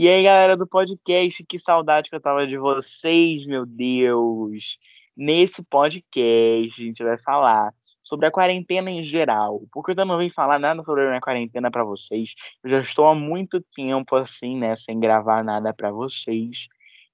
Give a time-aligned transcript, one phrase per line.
[0.00, 4.78] E aí, galera do podcast, que saudade que eu tava de vocês, meu Deus.
[5.16, 10.18] Nesse podcast, a gente vai falar sobre a quarentena em geral, porque eu também não
[10.20, 12.32] vim falar nada sobre a minha quarentena para vocês.
[12.62, 16.68] Eu já estou há muito tempo assim, né, sem gravar nada para vocês.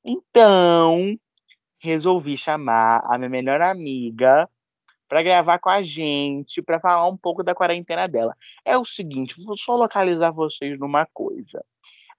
[0.05, 1.19] Então,
[1.79, 4.47] resolvi chamar a minha melhor amiga
[5.09, 8.37] para gravar com a gente, para falar um pouco da quarentena dela.
[8.63, 11.65] É o seguinte, vou só localizar vocês numa coisa.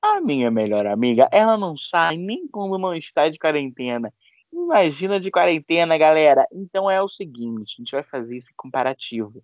[0.07, 4.13] A minha melhor amiga, ela não sai nem quando não está de quarentena.
[4.53, 6.47] Imagina de quarentena, galera.
[6.53, 9.43] Então é o seguinte, a gente vai fazer esse comparativo.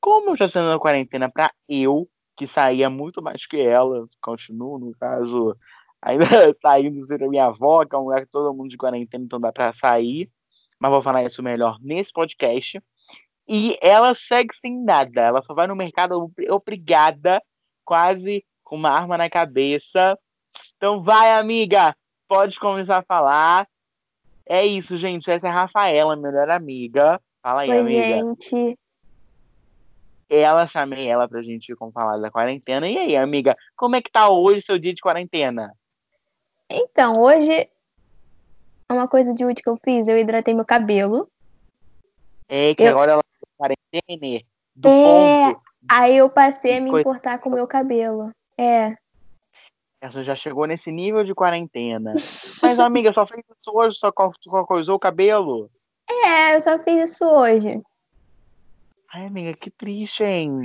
[0.00, 4.92] Como já estou na quarentena para eu, que saía muito mais que ela, continuo, no
[4.98, 5.56] caso,
[6.02, 6.24] ainda
[6.60, 9.52] saindo da minha avó, que é um lugar que todo mundo de quarentena, então dá
[9.52, 10.28] para sair.
[10.80, 12.82] Mas vou falar isso melhor nesse podcast.
[13.48, 15.20] E ela segue sem nada.
[15.20, 17.40] Ela só vai no mercado obrigada,
[17.84, 20.16] quase com uma arma na cabeça.
[20.76, 21.92] Então vai, amiga,
[22.28, 23.66] pode começar a falar.
[24.46, 25.28] É isso, gente.
[25.28, 27.20] Essa é a Rafaela, melhor amiga.
[27.42, 28.02] Fala aí, Oi, amiga.
[28.02, 28.78] gente.
[30.28, 32.86] Ela, chamei ela pra gente com falar da quarentena.
[32.88, 35.74] E aí, amiga, como é que tá hoje seu dia de quarentena?
[36.70, 37.68] Então, hoje,
[38.88, 41.28] uma coisa de útil que eu fiz, eu hidratei meu cabelo.
[42.48, 44.44] É que Eu- agora ela tá quarentena
[44.76, 44.92] do É.
[45.52, 45.60] ponto.
[45.88, 48.30] Aí eu passei a me Coisa- importar com o meu cabelo.
[48.60, 48.94] É.
[50.02, 52.14] Essa já chegou nesse nível de quarentena.
[52.62, 55.70] Mas, amiga, só fez isso hoje, só, co- só coisou o cabelo.
[56.08, 57.80] É, eu só fiz isso hoje.
[59.12, 60.62] Ai, amiga, que triste, hein?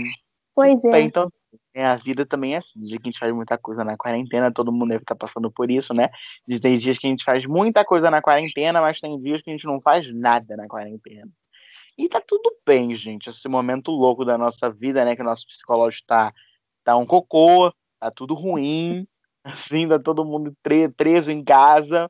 [0.54, 1.02] Pois é.
[1.02, 1.30] então,
[1.74, 2.80] é, a vida também é assim.
[2.82, 5.70] Dia que a gente faz muita coisa na quarentena, todo mundo deve estar passando por
[5.70, 6.10] isso, né?
[6.48, 9.50] De tem dias que a gente faz muita coisa na quarentena, mas tem dias que
[9.50, 11.30] a gente não faz nada na quarentena.
[11.98, 13.30] E tá tudo bem, gente.
[13.30, 15.16] Esse momento louco da nossa vida, né?
[15.16, 16.34] Que o nosso psicológico tá,
[16.84, 19.08] tá um cocô, tá tudo ruim,
[19.44, 20.56] assim, tá todo mundo
[20.98, 22.10] preso em casa.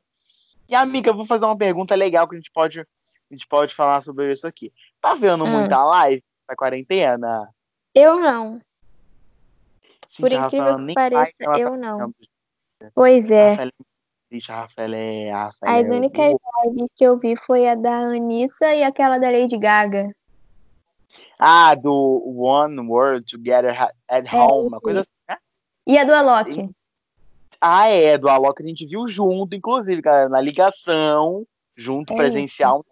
[0.68, 2.84] E, amiga, eu vou fazer uma pergunta legal que a gente pode, a
[3.30, 4.72] gente pode falar sobre isso aqui.
[5.00, 5.50] Tá vendo Hum.
[5.50, 7.48] muita live na quarentena?
[7.94, 8.60] Eu não.
[10.08, 12.14] Gente, Por incrível que pareça, eu tá não.
[12.94, 13.54] Pois é.
[13.54, 13.70] É
[14.28, 15.30] triste, a Rafaela é.
[15.30, 19.18] A Rafaela As é únicas lives que eu vi foi a da Anitta e aquela
[19.18, 20.14] da Lady Gaga.
[21.38, 25.10] Ah, do One World Together at É, Home, uma coisa assim?
[25.86, 26.68] E a do Alok.
[27.60, 32.84] Ah, é, do Alok a gente viu junto, inclusive, cara, na ligação, junto É presencial,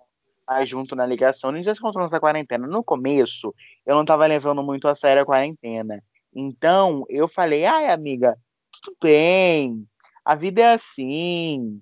[0.47, 2.66] mas junto na ligação, a gente já se encontrou nessa quarentena.
[2.66, 6.03] No começo, eu não tava levando muito a sério a quarentena.
[6.34, 8.37] Então, eu falei, ai, amiga,
[8.72, 9.87] tudo bem,
[10.25, 11.81] a vida é assim,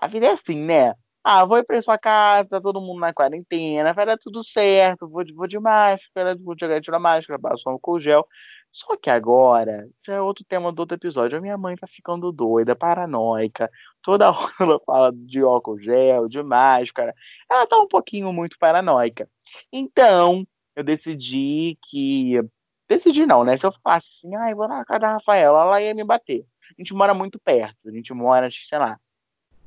[0.00, 0.94] a vida é assim, né?
[1.24, 5.08] Ah, vou ir pra sua casa, tá todo mundo na quarentena, vai dar tudo certo,
[5.08, 8.26] vou de, vou de máscara, vou jogar tirar máscara, passo um álcool gel.
[8.72, 12.32] Só que agora, já é outro tema do outro episódio, a minha mãe tá ficando
[12.32, 13.70] doida, paranoica,
[14.02, 17.14] toda hora ela fala de álcool gel, de máscara,
[17.50, 19.28] ela tá um pouquinho muito paranoica.
[19.70, 22.40] Então, eu decidi que...
[22.88, 23.56] Decidi não, né?
[23.58, 26.44] Se eu falasse assim, ah, eu vou na casa da Rafaela, ela ia me bater.
[26.70, 28.98] A gente mora muito perto, a gente mora, sei lá,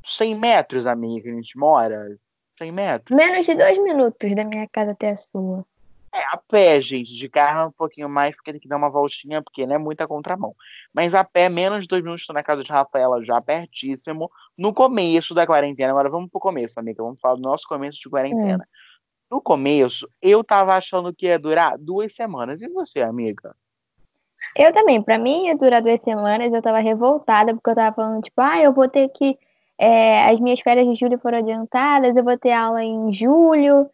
[0.04, 2.18] 100 metros, amiga, que a gente mora.
[2.58, 3.18] 100 metros.
[3.18, 5.66] Menos de dois minutos da minha casa até a sua.
[6.16, 7.14] É, a pé, gente.
[7.14, 9.78] De carro é um pouquinho mais, porque tem que dar uma voltinha, porque não é
[9.78, 10.56] muita contramão.
[10.94, 14.32] Mas a pé, menos de dois minutos, tô na casa de Rafaela, já pertíssimo.
[14.58, 15.90] No começo da quarentena.
[15.90, 17.04] Agora vamos pro começo, amiga.
[17.04, 18.66] Vamos falar do nosso começo de quarentena.
[19.30, 22.62] No começo, eu tava achando que ia durar duas semanas.
[22.62, 23.54] E você, amiga?
[24.56, 28.22] Eu também, pra mim ia durar duas semanas, eu tava revoltada, porque eu tava falando,
[28.22, 29.38] tipo, ah, eu vou ter que.
[29.78, 33.90] é, as minhas férias de julho foram adiantadas, eu vou ter aula em julho,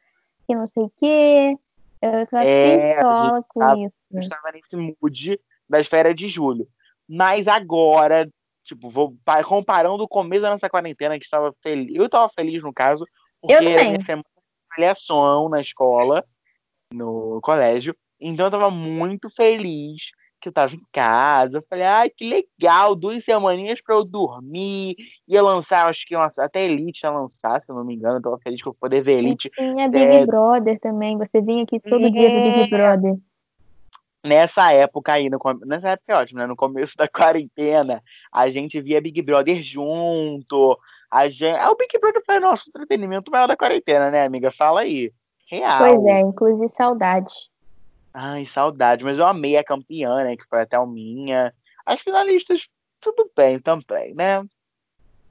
[0.45, 1.57] que não sei o quê.
[2.01, 3.93] Eu tava É, pistola com tava- isso.
[4.11, 5.39] Eu estava nesse mood
[5.69, 6.67] das férias de julho.
[7.07, 8.29] Mas agora,
[8.63, 11.95] tipo, vou pa- comparando o começo da nossa quarentena, que estava feliz.
[11.95, 13.05] Eu estava feliz, no caso,
[13.41, 16.23] porque Eu era minha semana de avaliação na escola,
[16.93, 17.95] no colégio.
[18.19, 21.57] Então eu tava muito feliz que eu tava em casa.
[21.59, 24.95] Eu falei, ai, que legal, duas semaninhas pra eu dormir.
[25.27, 28.17] Ia lançar, acho que uma, até Elite ia lançar, se eu não me engano.
[28.17, 30.25] Eu tava feliz que eu poder ver E Elite tinha Big É.
[30.25, 31.17] Brother também.
[31.17, 32.51] Você vinha aqui todo dia do É.
[32.53, 33.15] Big Brother.
[34.23, 36.45] nessa época com- nessa época é ótimo, né?
[36.47, 40.77] No começo da quarentena, a gente via Big Brother junto.
[41.09, 41.57] A gente...
[41.57, 44.51] Ah, o Big Brother foi o nosso entretenimento maior da quarentena, né, amiga?
[44.51, 45.11] Fala aí.
[45.49, 45.77] Real.
[45.79, 47.33] Pois é, inclusive saudade.
[48.13, 49.03] Ai, saudade.
[49.03, 50.35] Mas eu amei a campeã, né?
[50.35, 51.53] Que foi a Thelminha.
[51.85, 52.67] As finalistas,
[52.99, 54.43] tudo bem também, né?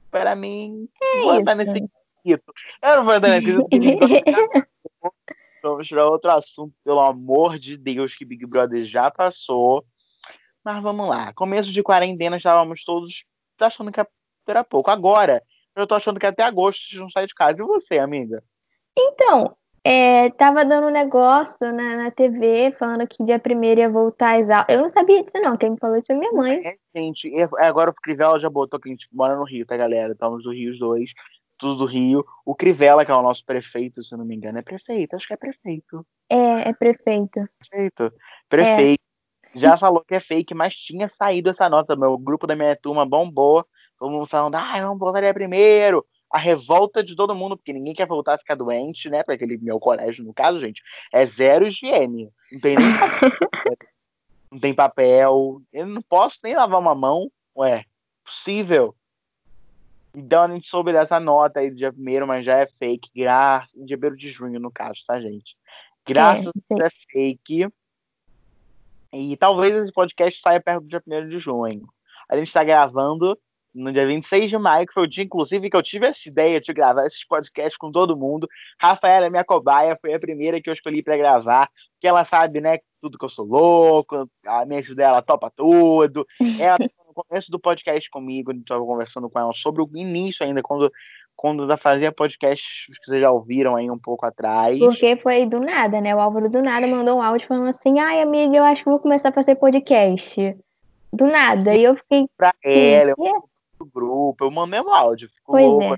[0.09, 0.89] Para mim,
[1.21, 1.87] vou entrar nesse
[2.23, 2.53] quesito.
[2.81, 4.05] Eu não vou entrar nesse quesito,
[5.63, 9.85] Vamos tirar outro assunto, pelo amor de Deus, que Big Brother já passou.
[10.63, 11.31] Mas vamos lá.
[11.33, 13.25] Começo de quarentena, estávamos todos
[13.59, 14.01] achando que
[14.47, 14.89] era pouco.
[14.89, 15.43] Agora,
[15.75, 17.61] eu tô achando que até agosto vocês não saem de casa.
[17.61, 18.43] E você, amiga?
[18.97, 24.39] Então, é, tava dando um negócio na, na TV falando que dia primeiro ia voltar
[24.39, 24.65] às aulas.
[24.69, 25.57] Eu não sabia disso, não.
[25.57, 26.61] Quem me falou isso foi minha mãe.
[26.63, 27.31] É, gente.
[27.57, 30.13] Agora o Crivella já botou que a gente mora no Rio, tá, galera?
[30.13, 31.11] Estamos do Rio os dois.
[31.57, 32.23] Tudo do Rio.
[32.45, 35.15] O Crivella, que é o nosso prefeito, se eu não me engano, é prefeito.
[35.15, 36.05] Acho que é prefeito.
[36.29, 37.49] É, é prefeito.
[37.59, 38.13] Prefeito.
[38.47, 39.01] Prefeito.
[39.55, 39.59] É.
[39.59, 41.95] Já falou que é fake, mas tinha saído essa nota.
[41.95, 43.65] Meu grupo da minha turma bombou.
[43.97, 47.93] Todo mundo falando, ah, vamos voltar dia primeiro a revolta de todo mundo, porque ninguém
[47.93, 49.21] quer voltar a ficar doente, né?
[49.21, 50.81] Para aquele meu colégio, no caso, gente,
[51.11, 52.31] é zero higiene.
[52.51, 53.31] Não tem nem papel,
[54.51, 55.61] não tem papel.
[55.73, 57.29] Eu não posso nem lavar uma mão.
[57.57, 57.83] Ué,
[58.23, 58.95] possível.
[60.15, 63.09] Então a gente soube dessa nota aí do dia primeiro, mas já é fake.
[63.13, 63.69] Graças.
[63.85, 65.57] Dia 1 de junho, no caso, tá, gente?
[66.05, 67.67] Graças é, a é fake.
[69.13, 71.87] E talvez esse podcast saia perto do dia 1 de junho.
[72.29, 73.37] A gente está gravando
[73.73, 76.59] no dia 26 de maio, que foi o dia, inclusive, que eu tive essa ideia
[76.59, 78.47] de gravar esses podcasts com todo mundo.
[78.79, 81.69] Rafaela, minha cobaia, foi a primeira que eu escolhi para gravar,
[81.99, 86.25] que ela sabe, né, tudo que eu sou louco, a mente dela topa tudo.
[86.59, 86.77] Ela
[87.07, 90.63] no começo do podcast comigo, a gente estava conversando com ela sobre o início ainda,
[90.63, 90.89] quando
[91.35, 94.77] quando ela fazia podcast que vocês já ouviram aí um pouco atrás.
[94.77, 96.15] Porque foi do nada, né?
[96.15, 98.99] O Álvaro do nada mandou um áudio falando assim: ai, amiga, eu acho que vou
[98.99, 100.55] começar a fazer podcast.
[101.11, 101.75] Do nada.
[101.75, 102.27] E eu fiquei.
[102.37, 103.49] Pra ela, eu
[103.85, 105.97] grupo, eu mandei um áudio, fico pois louco, é.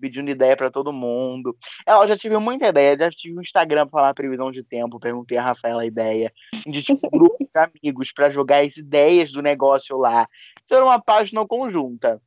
[0.00, 1.56] pedindo ideia para todo mundo.
[1.86, 5.38] Ela já tive muita ideia, já tive um Instagram para falar previsão de tempo, perguntei
[5.38, 6.32] a Rafaela a ideia,
[6.66, 10.28] de tipo, grupo de amigos para jogar as ideias do negócio lá.
[10.56, 12.20] Isso era uma página conjunta.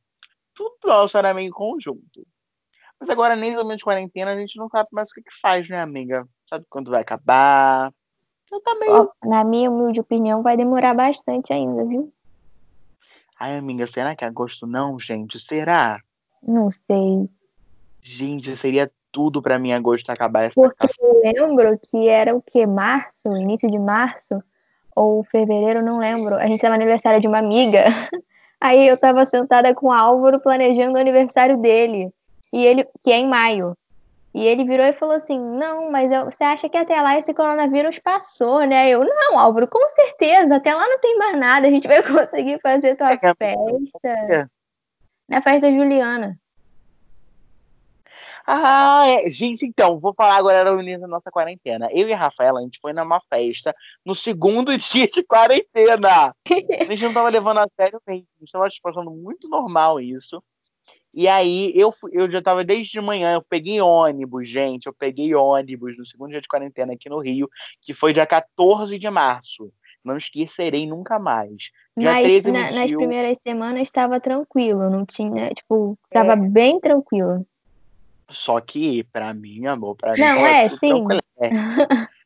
[0.54, 2.26] Tudo nosso era meio conjunto.
[3.00, 5.68] Mas agora, nem menos de quarentena, a gente não sabe mais o que, que faz,
[5.68, 6.24] né, amiga?
[6.48, 7.92] Sabe quando vai acabar?
[8.52, 9.10] Eu tá meio...
[9.24, 12.12] Na minha humilde opinião, vai demorar bastante ainda, viu?
[13.42, 15.40] Ai, amiga, será que é agosto não, gente?
[15.40, 15.98] Será?
[16.40, 17.28] Não sei.
[18.00, 22.64] Gente, seria tudo para mim agosto acabar essa Porque eu lembro que era o que?
[22.64, 24.40] Março, início de março,
[24.94, 26.36] ou fevereiro, não lembro.
[26.36, 27.82] A gente tava no aniversário de uma amiga.
[28.60, 32.12] Aí eu tava sentada com o Álvaro planejando o aniversário dele.
[32.52, 33.76] E ele, que é em maio.
[34.34, 37.34] E ele virou e falou assim: Não, mas eu, você acha que até lá esse
[37.34, 38.88] coronavírus passou, né?
[38.88, 42.58] Eu, não, Álvaro, com certeza, até lá não tem mais nada, a gente vai conseguir
[42.60, 44.50] fazer tua é, festa.
[45.28, 46.38] Na festa Juliana.
[48.46, 49.30] Ah, é.
[49.30, 51.88] gente, então, vou falar agora da início da nossa quarentena.
[51.92, 53.74] Eu e a Rafaela, a gente foi numa festa
[54.04, 56.34] no segundo dia de quarentena.
[56.48, 60.00] A gente não tava levando a sério mesmo, a gente tava tipo, achando muito normal
[60.00, 60.42] isso.
[61.14, 65.34] E aí eu, eu já estava desde de manhã, eu peguei ônibus, gente, eu peguei
[65.34, 67.50] ônibus no segundo dia de quarentena aqui no Rio,
[67.82, 69.70] que foi dia 14 de março.
[70.04, 71.70] Não esquecerei nunca mais.
[71.96, 76.36] Dia Mas 13 na, nas primeiras semanas estava tranquilo, não tinha, tipo, estava é.
[76.36, 77.46] bem tranquilo.
[78.30, 80.20] Só que, para mim, amor, pra mim.
[80.20, 81.04] Não, é, sim.
[81.38, 81.50] É.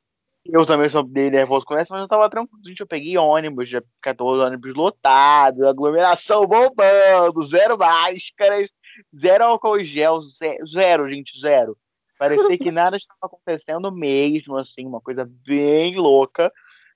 [0.49, 2.63] Eu também sou bem nervoso com essa, mas eu tava tranquilo.
[2.65, 8.71] Gente, eu peguei ônibus, já 14 ônibus lotados, aglomeração bombando, zero máscaras,
[9.19, 10.21] zero álcool gel,
[10.67, 11.77] zero, gente, zero.
[12.19, 16.51] Parecia que nada estava acontecendo mesmo, assim, uma coisa bem louca.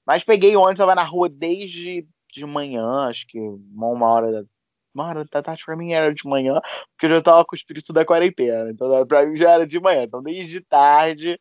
[0.06, 4.44] Mas peguei ônibus, tava na rua desde de manhã, acho que uma hora da
[4.92, 7.58] uma hora da tarde pra mim era de manhã, porque eu já tava com o
[7.58, 8.70] espírito da quarentena.
[8.70, 10.02] Então pra mim já era de manhã.
[10.02, 11.38] Então desde tarde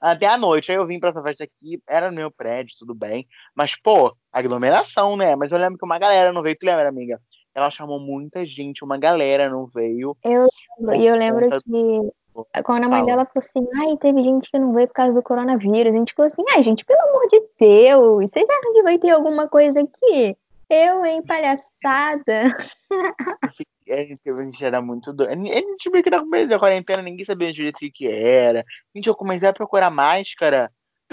[0.00, 0.70] até a noite.
[0.70, 3.26] Aí eu vim pra essa festa aqui, era no meu prédio, tudo bem.
[3.54, 5.36] Mas, pô, aglomeração, né?
[5.36, 6.56] Mas eu lembro que uma galera não veio.
[6.58, 7.20] Tu lembra, amiga?
[7.58, 10.16] Ela chamou muita gente, uma galera não veio.
[10.22, 10.48] Eu
[10.78, 14.58] lembro, e eu lembro que quando a mãe dela falou assim, ai, teve gente que
[14.58, 15.92] não veio por causa do coronavírus.
[15.92, 19.10] A gente falou assim, ai, gente, pelo amor de Deus, vocês acham que vai ter
[19.10, 20.36] alguma coisa aqui?
[20.70, 22.56] Eu, hein, palhaçada.
[23.90, 25.32] a gente, a gente era muito doido.
[25.32, 28.64] A gente meio que no começo da quarentena, ninguém sabia direito o que era.
[28.94, 30.70] Gente, eu comecei a procurar máscara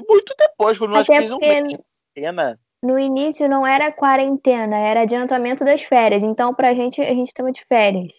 [0.07, 2.59] muito depois, quando nós fizemos um quarentena.
[2.85, 6.23] No início não era quarentena, era adiantamento das férias.
[6.23, 8.13] Então, pra gente, a gente estava de férias.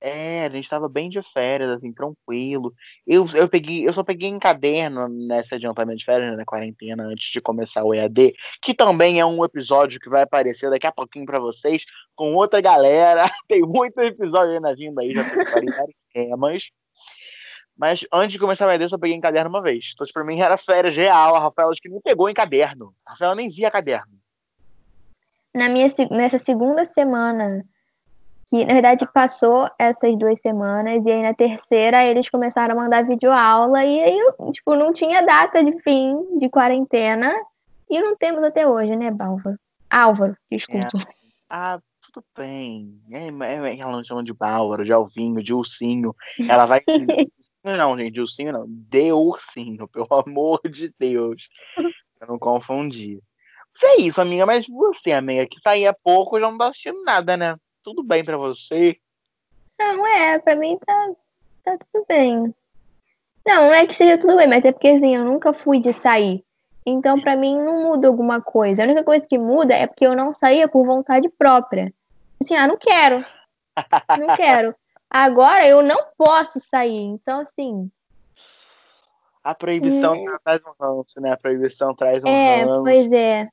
[0.00, 2.72] É, a gente tava bem de férias, assim, tranquilo.
[3.04, 7.02] Eu, eu, peguei, eu só peguei em caderno nesse adiantamento de férias, né, na quarentena,
[7.02, 8.32] antes de começar o EAD,
[8.62, 11.82] que também é um episódio que vai aparecer daqui a pouquinho para vocês,
[12.14, 13.24] com outra galera.
[13.48, 15.66] Tem muitos episódios na vinda aí, já tem
[16.14, 16.62] temas.
[17.80, 19.92] Mas antes de começar o EAD, eu só peguei em caderno uma vez.
[19.94, 21.34] Então, pra mim era férias real.
[21.34, 22.92] A Rafaela acho que nem pegou em caderno.
[23.06, 24.12] A Rafaela nem via caderno.
[25.54, 27.64] Na minha, nessa segunda semana
[28.50, 33.06] que na verdade passou essas duas semanas e aí na terceira eles começaram a mandar
[33.06, 37.32] videoaula e aí tipo não tinha data de fim de quarentena
[37.88, 39.56] e não temos até hoje, né, Bálvaro?
[39.88, 40.98] Álvaro, desculpa.
[40.98, 41.14] É.
[41.48, 41.80] Ah,
[42.12, 43.00] tudo bem.
[43.10, 46.14] É, é, ela não chama de Bárbara, de Alvinho, de Ursinho.
[46.48, 46.80] Ela vai.
[47.62, 48.64] não, gente, de Ursinho não.
[48.66, 51.48] De Ursinho, pelo amor de Deus.
[52.20, 53.20] Eu não confundi.
[53.74, 54.46] Isso é isso, amiga.
[54.46, 57.56] Mas você, amiga, que saía pouco, já não tá assistindo nada, né?
[57.82, 58.96] Tudo bem pra você?
[59.80, 61.10] Não, é, pra mim tá,
[61.64, 62.54] tá tudo bem.
[63.46, 65.92] Não, não é que seja tudo bem, mas é porque assim, eu nunca fui de
[65.92, 66.44] sair.
[66.84, 68.82] Então, pra mim, não muda alguma coisa.
[68.82, 71.92] A única coisa que muda é porque eu não saía por vontade própria.
[72.40, 73.24] Assim, ah, não quero.
[74.18, 74.74] Não quero.
[75.10, 77.02] Agora eu não posso sair.
[77.02, 77.90] Então, assim.
[79.42, 80.36] A proibição né?
[80.44, 81.32] traz um ranço, né?
[81.32, 82.82] A proibição traz um É, ranço.
[82.84, 83.48] pois é.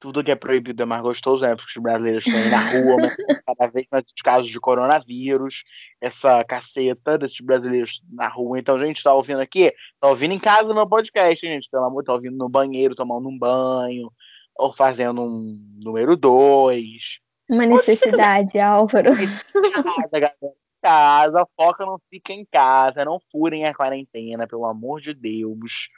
[0.00, 1.54] Tudo que é proibido é mais gostoso, né?
[1.54, 2.96] Porque os brasileiros estão aí na rua,
[3.46, 5.62] cada vez mais os casos de coronavírus,
[6.00, 8.58] essa caceta desses brasileiros na rua.
[8.58, 9.72] Então, gente, tá ouvindo aqui?
[10.00, 11.68] Tá ouvindo em casa no meu podcast, gente.
[11.70, 14.10] Pelo amor, tá ouvindo no banheiro, tomando um banho,
[14.56, 17.20] ou fazendo um número dois.
[17.48, 19.10] Uma necessidade, Álvaro.
[19.12, 20.61] Casa, galera.
[20.82, 25.88] Casa, foca não fica em casa, não furem a quarentena, pelo amor de Deus.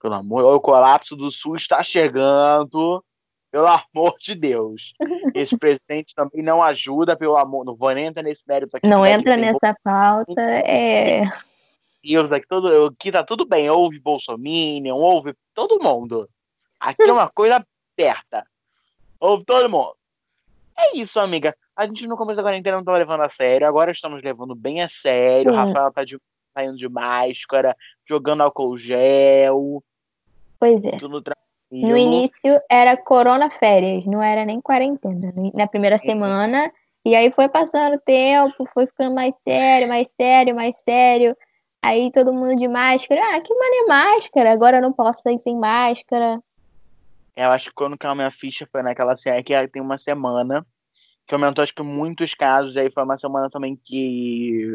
[0.00, 3.04] Pelo amor, o colapso do sul está chegando.
[3.50, 4.94] Pelo amor de Deus.
[5.34, 7.64] Esse presidente também não ajuda, pelo amor.
[7.64, 8.86] Não vou nem entrar nesse mérito aqui.
[8.86, 10.40] Não que entra nessa pauta.
[10.40, 11.24] É.
[12.02, 13.68] Deus aqui, todo, aqui tá tudo bem.
[13.68, 16.28] Houve Bolsonaro, houve todo mundo.
[16.78, 17.62] Aqui é uma coisa
[17.98, 18.46] aberta.
[19.18, 19.96] Houve todo mundo.
[20.82, 21.54] É isso, amiga.
[21.76, 24.82] A gente no começo da quarentena não tava levando a sério, agora estamos levando bem
[24.82, 25.50] a sério.
[25.50, 25.60] O Sim.
[25.60, 26.18] Rafael tá de,
[26.54, 27.76] saindo de máscara,
[28.08, 29.82] jogando álcool gel,
[30.58, 30.98] Pois é.
[30.98, 31.88] tudo tranquilo.
[31.88, 35.32] No início era corona férias, não era nem quarentena.
[35.34, 35.50] né?
[35.54, 36.70] Na primeira semana.
[37.04, 41.34] E aí foi passando o tempo, foi ficando mais sério, mais sério, mais sério.
[41.82, 43.22] Aí todo mundo de máscara.
[43.32, 44.52] Ah, que mané máscara?
[44.52, 46.42] Agora eu não posso sair sem máscara.
[47.36, 50.66] Eu acho que quando caiu a minha ficha foi naquela série que tem uma semana
[51.26, 52.76] que aumentou, acho que muitos casos.
[52.76, 54.74] Aí foi uma semana também que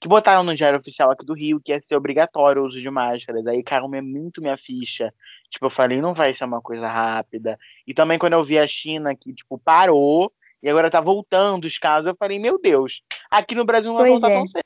[0.00, 2.88] que botaram no diário oficial aqui do Rio que ia ser obrigatório o uso de
[2.88, 3.46] máscaras.
[3.46, 5.12] Aí caiu muito minha ficha.
[5.50, 7.58] Tipo, eu falei, não vai ser uma coisa rápida.
[7.86, 11.76] E também quando eu vi a China que, tipo, parou e agora tá voltando os
[11.76, 14.38] casos, eu falei, meu Deus, aqui no Brasil não vai Pois voltar é.
[14.38, 14.64] tão cedo.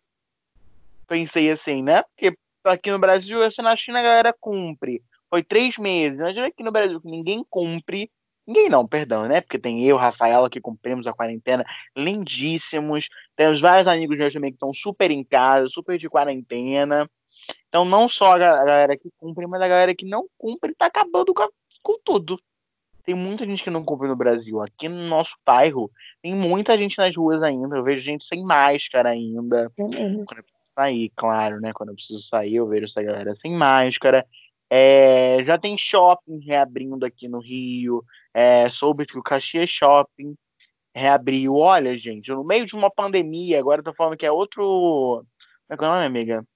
[1.09, 2.03] Pensei assim, né?
[2.03, 5.03] Porque aqui no Brasil, assim, na China a galera cumpre.
[5.35, 6.17] Foi três meses.
[6.17, 8.09] Imagina aqui no Brasil que ninguém cumpre.
[8.47, 9.41] Ninguém não, perdão, né?
[9.41, 11.65] Porque tem eu, Rafaela, que cumprimos a quarentena,
[11.97, 13.09] lindíssimos.
[13.35, 17.11] Temos vários amigos meus também que estão super em casa, super de quarentena.
[17.69, 20.73] Então, não só a ga- a galera que cumpre, mas a galera que não cumpre
[20.73, 21.51] tá acabando com, a-
[21.83, 22.39] com tudo.
[23.05, 24.63] Tem muita gente que não cumpre no Brasil.
[24.63, 25.91] Aqui no nosso bairro,
[26.23, 27.75] tem muita gente nas ruas ainda.
[27.77, 31.73] Eu vejo gente sem máscara ainda quando eu preciso sair, claro, né?
[31.73, 34.25] Quando eu preciso sair, eu vejo essa galera sem máscara.
[34.71, 38.05] É, já tem shopping reabrindo aqui no Rio.
[38.33, 40.35] É, soube que o Caxias Shopping
[40.95, 41.57] reabriu.
[41.57, 45.25] Olha, gente, no meio de uma pandemia, agora eu tô falando que é outro.
[45.67, 46.47] Como é que é o nome, amiga?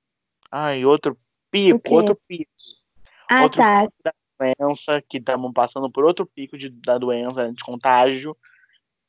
[0.50, 1.16] Ai, outro
[1.50, 2.50] pico, outro pico.
[3.30, 3.82] Ah, outro tá.
[3.82, 8.36] pico da doença, que estamos passando por outro pico de, da doença, de contágio.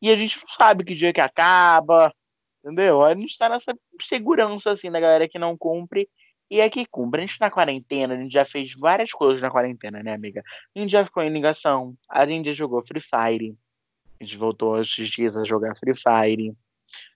[0.02, 2.14] E a gente não sabe que dia que acaba,
[2.64, 3.04] entendeu?
[3.04, 3.74] A gente tá nessa
[4.08, 6.10] segurança, assim, da galera que não cumpre
[6.50, 7.22] e é que cumpre.
[7.22, 10.44] A gente tá na quarentena, a gente já fez várias coisas na quarentena, né, amiga?
[10.76, 13.56] A gente já ficou em ligação, a gente já jogou Free Fire,
[14.20, 16.54] a gente voltou esses dias a jogar Free Fire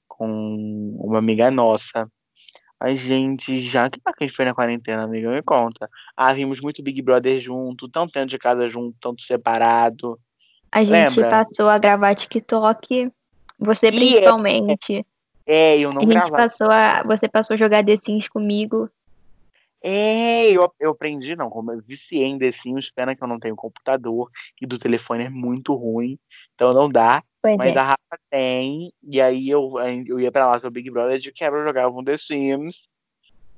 [0.07, 2.07] com uma amiga nossa.
[2.79, 3.89] A gente já.
[3.89, 5.29] Que que a gente fez na quarentena, amiga?
[5.31, 5.89] Me conta.
[6.17, 10.19] Ah, vimos muito Big Brother junto, tanto dentro de casa junto, tanto separado.
[10.71, 11.29] A gente Lembra?
[11.29, 13.09] passou a gravar TikTok.
[13.57, 15.05] Você E é, principalmente.
[15.45, 16.35] é, eu A não gente gravava.
[16.37, 17.03] passou a.
[17.03, 18.89] Você passou a jogar The Sims comigo.
[19.85, 23.37] É, eu, eu aprendi, não, como eu viciei em The Sims, pena que eu não
[23.37, 26.17] tenho computador e do telefone é muito ruim,
[26.55, 27.21] então não dá.
[27.41, 27.79] Pois Mas é.
[27.79, 29.73] a Rafa tem, e aí eu,
[30.07, 32.87] eu ia pra lá com o Big Brother de quebra, jogava um The Sims.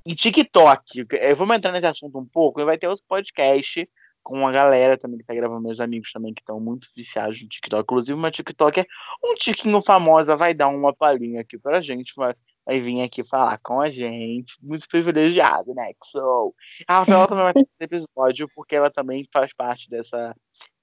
[0.03, 3.88] E TikTok, eu vou entrar nesse assunto um pouco, e vai ter outro podcast
[4.24, 7.48] com a galera também que tá gravando, meus amigos também que estão muito viciados no
[7.48, 7.84] TikTok.
[7.84, 8.88] Inclusive, uma TikToker,
[9.24, 12.34] um tiquinho famosa, vai dar uma palhinha aqui pra gente, vai,
[12.65, 14.55] vai vir aqui falar com a gente.
[14.62, 15.93] Muito privilegiado, né?
[15.93, 16.55] Que sou.
[16.88, 20.36] A Rafaela também vai ter esse episódio, porque ela também faz parte dessa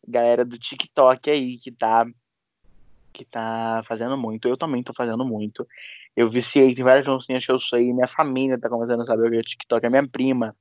[0.06, 2.06] galera do TikTok aí que tá
[3.12, 4.48] que tá fazendo muito.
[4.48, 5.66] Eu também tô fazendo muito.
[6.16, 7.92] Eu viciei, tem várias dancinhas que eu sei.
[7.92, 9.86] Minha família tá começando a saber o que é TikTok.
[9.86, 10.56] A minha prima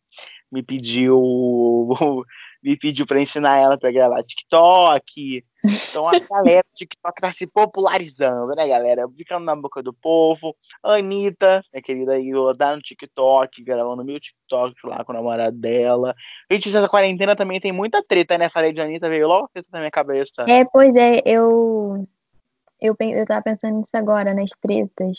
[0.51, 1.17] me pediu
[2.61, 5.45] me pediu pra ensinar ela pra gravar TikTok.
[5.63, 9.07] Então a galera do TikTok tá se popularizando, né, galera?
[9.09, 10.55] Ficando na boca do povo.
[10.83, 15.55] A Anitta, minha querida Iola, tá no TikTok, gravando meu TikTok lá com o namorado
[15.55, 16.15] dela.
[16.49, 18.49] Gente, essa quarentena também tem muita treta, né?
[18.49, 20.45] Falei de Anitta, veio logo treta na minha cabeça.
[20.47, 22.07] É, pois é, eu.
[22.79, 25.17] Eu, eu tava pensando nisso agora, nas tretas.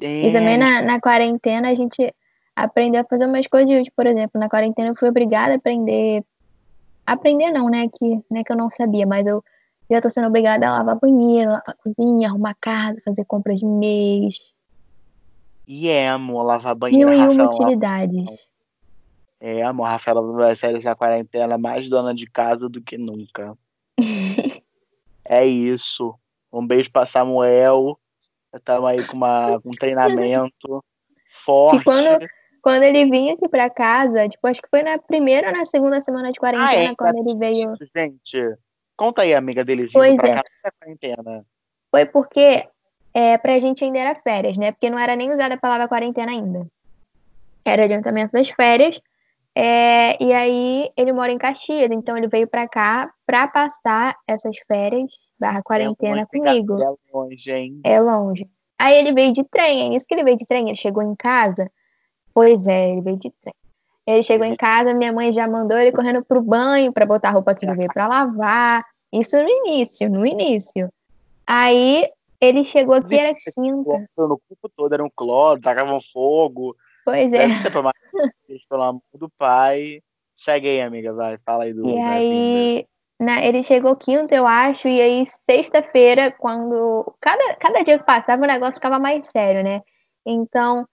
[0.00, 2.12] É, e também na, na quarentena a gente
[2.56, 6.24] aprendeu a fazer umas coisas, por exemplo, na quarentena eu fui obrigada a aprender.
[7.06, 7.88] Aprender não, né?
[7.88, 9.42] Que, né, que eu não sabia, mas eu
[9.90, 14.36] já tô sendo obrigada a lavar banheiro, lavar cozinha, arrumar casa, fazer compras de mês.
[15.66, 18.24] E é, amor, lavar banheiro, Mil e uma utilidades.
[19.40, 23.56] É, amor, Rafaela vai sair dessa quarentena mais dona de casa do que nunca.
[25.24, 26.14] é isso.
[26.50, 27.98] Um beijo pra Samuel.
[28.54, 30.82] Estamos aí com, uma, com um treinamento
[31.44, 31.78] forte.
[31.78, 32.26] Que quando,
[32.64, 36.00] quando ele vinha aqui pra casa, tipo, acho que foi na primeira ou na segunda
[36.00, 37.74] semana de quarentena, ah, é, quando ele veio.
[37.94, 38.56] Gente,
[38.96, 40.34] conta aí, amiga dele vindo pra é.
[40.36, 41.46] cá na quarentena.
[41.90, 42.66] Foi porque
[43.12, 44.72] é, pra gente ainda era férias, né?
[44.72, 46.66] Porque não era nem usada a palavra quarentena ainda.
[47.66, 48.98] Era adiantamento das férias.
[49.54, 54.56] É, e aí ele mora em Caxias, então ele veio pra cá pra passar essas
[54.66, 56.82] férias barra quarentena é comigo.
[56.82, 57.80] É longe, hein?
[57.84, 58.48] É longe.
[58.78, 60.68] Aí ele veio de trem, é isso que ele veio de trem.
[60.68, 61.70] Ele chegou em casa.
[62.34, 63.54] Pois é, ele veio de trem.
[64.06, 67.32] Ele chegou em casa, minha mãe já mandou ele correndo pro banho para botar a
[67.32, 68.84] roupa que ele veio para lavar.
[69.12, 70.90] Isso no início, no início.
[71.46, 72.06] Aí
[72.40, 74.06] ele chegou aqui, era quinta.
[74.16, 76.76] No corpo todo era um cloro, tacavam fogo.
[77.04, 77.46] Pois é.
[78.68, 80.02] Pelo amor do pai.
[80.36, 81.38] Segue aí, amiga, vai.
[81.38, 81.88] Fala aí do.
[81.88, 82.86] E aí,
[83.18, 87.14] na, ele chegou quinta, eu acho, e aí sexta-feira, quando.
[87.20, 89.80] Cada, cada dia que passava, o negócio ficava mais sério, né?
[90.26, 90.86] Então,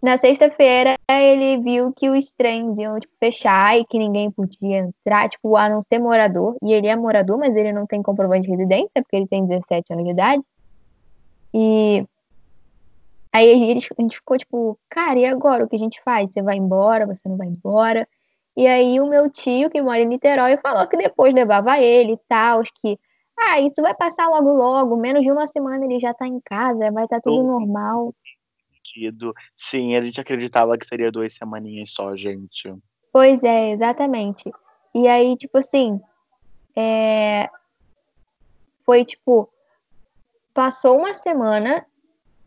[0.00, 5.28] na sexta-feira, ele viu que os trens iam tipo, fechar e que ninguém podia entrar,
[5.28, 6.56] tipo, a não ser morador.
[6.62, 9.92] E ele é morador, mas ele não tem comprovante de residência, porque ele tem 17
[9.92, 10.42] anos de idade.
[11.52, 12.06] E
[13.32, 13.56] aí a
[14.02, 16.30] gente ficou tipo, cara, e agora o que a gente faz?
[16.30, 18.06] Você vai embora, você não vai embora?
[18.56, 22.20] E aí o meu tio, que mora em Niterói, falou que depois levava ele e
[22.28, 22.98] tal, que
[23.38, 26.90] ah, isso vai passar logo logo, menos de uma semana ele já tá em casa,
[26.90, 28.12] vai estar tá tudo normal.
[29.56, 32.74] Sim, a gente acreditava que seria duas semaninhas só, gente.
[33.12, 34.50] Pois é, exatamente.
[34.94, 36.00] E aí, tipo assim,
[36.76, 37.48] é...
[38.84, 39.48] foi tipo,
[40.52, 41.84] passou uma semana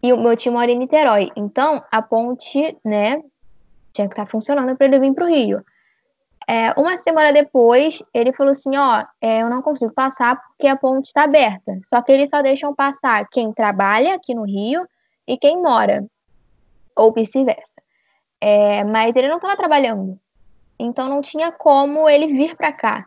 [0.03, 1.29] e o meu tio mora em Niterói.
[1.35, 3.23] Então, a ponte, né,
[3.93, 5.63] tinha que estar tá funcionando para ele vir pro Rio.
[6.47, 10.75] É, uma semana depois, ele falou assim: Ó, é, eu não consigo passar porque a
[10.75, 11.79] ponte está aberta.
[11.87, 14.85] Só que eles só deixam passar quem trabalha aqui no Rio
[15.27, 16.05] e quem mora,
[16.97, 17.71] ou vice-versa.
[18.39, 20.19] É, mas ele não estava trabalhando,
[20.79, 23.05] então não tinha como ele vir para cá.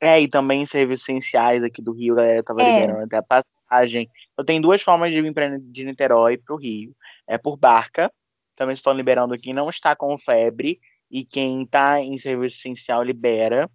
[0.00, 2.80] É, e também serviços essenciais aqui do Rio, a galera tava é.
[2.80, 4.08] liberando até a passagem.
[4.36, 6.94] Eu tenho duas formas de vir pra, de Niterói para o Rio:
[7.26, 8.12] é por barca,
[8.54, 10.78] também estão liberando aqui, não está com febre
[11.10, 13.68] e quem está em serviço essencial libera.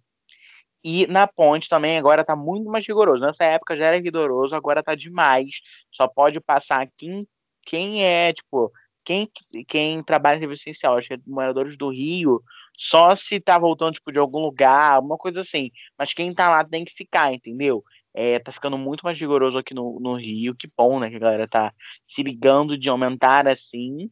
[0.82, 3.24] E na ponte também agora está muito mais rigoroso.
[3.24, 5.60] Nessa época já era rigoroso, agora está demais.
[5.90, 7.26] Só pode passar quem,
[7.64, 8.70] quem é, tipo,
[9.04, 9.30] quem,
[9.68, 10.96] quem trabalha em serviço essencial.
[10.96, 12.42] Acho que é moradores do Rio,
[12.76, 15.70] só se tá voltando, tipo, de algum lugar, alguma coisa assim.
[15.98, 17.84] Mas quem tá lá tem que ficar, entendeu?
[18.12, 20.54] É, tá ficando muito mais rigoroso aqui no, no Rio.
[20.54, 21.10] Que bom, né?
[21.10, 21.72] Que a galera tá
[22.06, 24.10] se ligando de aumentar assim.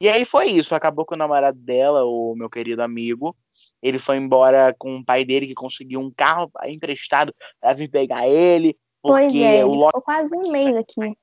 [0.00, 3.34] E aí foi isso, acabou com o namorado dela, o meu querido amigo.
[3.82, 8.28] Ele foi embora com o pai dele que conseguiu um carro emprestado para vir pegar
[8.28, 8.76] ele.
[9.02, 11.16] Porque pois é, o ficou quase um mês aqui.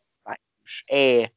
[0.89, 1.29] É,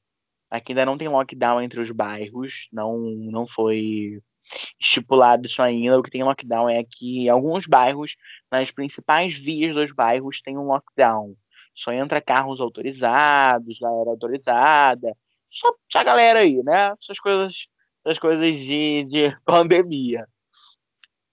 [0.51, 4.21] aqui ainda não tem lockdown entre os bairros, não, não foi
[4.81, 5.99] estipulado isso ainda.
[5.99, 8.17] O que tem lockdown é que alguns bairros,
[8.51, 11.35] nas principais vias dos bairros, tem um lockdown.
[11.75, 15.15] Só entra carros autorizados, galera autorizada,
[15.51, 16.95] só, só a galera aí, né?
[17.03, 17.67] Essas coisas,
[18.05, 20.27] essas coisas de, de pandemia.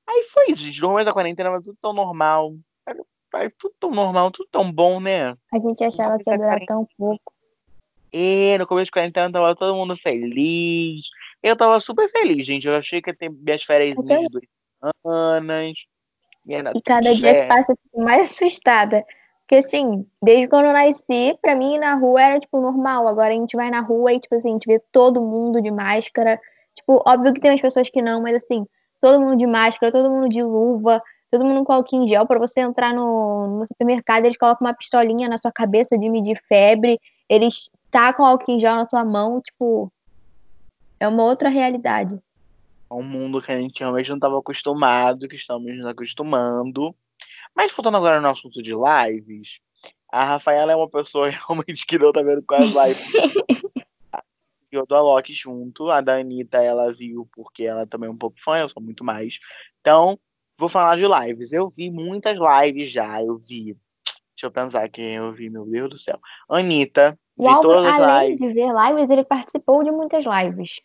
[0.07, 0.81] Aí foi isso, gente.
[0.81, 2.55] No da quarentena era tudo tão normal.
[2.85, 5.31] Era, tudo tão normal, tudo tão bom, né?
[5.53, 7.32] A gente achava que ia durar tão pouco.
[8.13, 11.07] E no começo da quarentena tava todo mundo feliz.
[11.41, 12.67] Eu tava super feliz, gente.
[12.67, 14.45] Eu achei que ia ter minhas férias de duas
[15.01, 15.75] semanas.
[16.45, 19.03] E, e cada dia que passa eu fico mais assustada.
[19.41, 23.07] Porque, assim, desde quando eu nasci, pra mim, na rua era, tipo, normal.
[23.07, 25.71] Agora a gente vai na rua e, tipo assim, a gente vê todo mundo de
[25.71, 26.39] máscara.
[26.75, 28.65] Tipo, óbvio que tem umas pessoas que não, mas, assim,
[29.01, 32.27] todo mundo de máscara, todo mundo de luva, todo mundo com álcool em gel.
[32.27, 36.39] Pra você entrar no, no supermercado, eles colocam uma pistolinha na sua cabeça de medir
[36.47, 36.99] febre.
[37.27, 39.39] Eles tacam álcool em gel na sua mão.
[39.39, 39.93] Tipo,
[40.99, 42.19] é uma outra realidade.
[42.89, 46.93] É um mundo que a gente realmente não estava acostumado, que estamos nos acostumando.
[47.55, 49.59] Mas voltando agora no assunto de lives,
[50.11, 53.13] a Rafaela é uma pessoa realmente que não tá vendo quase lives.
[54.71, 58.17] eu dou a Loki junto, a da Anitta ela viu porque ela também é um
[58.17, 59.37] pouco fã, eu sou muito mais.
[59.81, 60.17] Então,
[60.57, 61.53] vou falar de lives.
[61.53, 63.77] Eu vi muitas lives já, eu vi.
[64.35, 66.19] Deixa eu pensar quem eu vi, meu Deus do céu.
[66.49, 67.17] Anitta.
[67.35, 68.47] O Álvaro, além lives.
[68.47, 70.79] de ver lives, ele participou de muitas lives.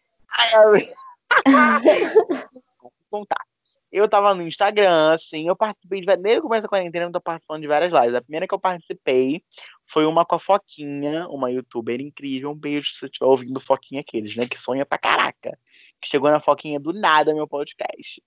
[3.11, 3.43] Contar.
[3.91, 6.17] Eu tava no Instagram, assim, eu participei de.
[6.17, 8.15] Desde o começo da quarentena, eu tô participando de várias lives.
[8.15, 9.43] A primeira que eu participei
[9.91, 12.51] foi uma com a Foquinha, uma youtuber incrível.
[12.51, 14.47] Um beijo se você estiver ouvindo Foquinha aqueles, né?
[14.47, 15.59] Que sonha pra caraca.
[16.01, 18.23] Que chegou na Foquinha do nada meu podcast.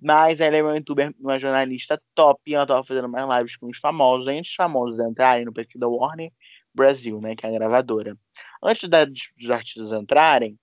[0.00, 2.40] Mas ela é uma youtuber, uma jornalista top.
[2.46, 4.26] E ela tava fazendo mais lives com os famosos.
[4.26, 6.32] Antes dos famosos entrarem no perfil da Warner
[6.74, 7.34] Brasil, né?
[7.34, 8.16] Que é a gravadora.
[8.62, 10.58] Antes da, dos artistas entrarem,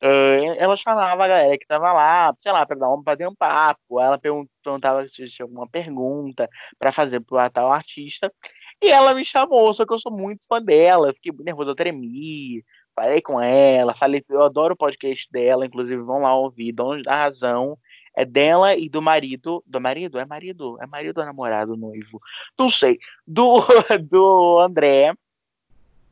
[0.00, 4.00] eh, elas falavam a galera que tava lá, sei lá, pra dar um, um papo.
[4.00, 8.32] Ela pergun- perguntava se tinha alguma pergunta pra fazer pro tal artista.
[8.80, 11.12] E ela me chamou, só que eu sou muito fã dela.
[11.14, 12.64] Fiquei nervoso, eu tremi.
[12.94, 17.14] Falei com ela, falei, eu adoro o podcast dela, inclusive vão lá ouvir, Donos da
[17.14, 17.78] Razão.
[18.18, 19.62] É dela e do marido.
[19.64, 20.18] Do marido?
[20.18, 20.76] É marido?
[20.82, 22.18] É marido ou namorado, noivo?
[22.58, 22.98] Não sei.
[23.24, 23.60] Do,
[24.10, 25.14] do André.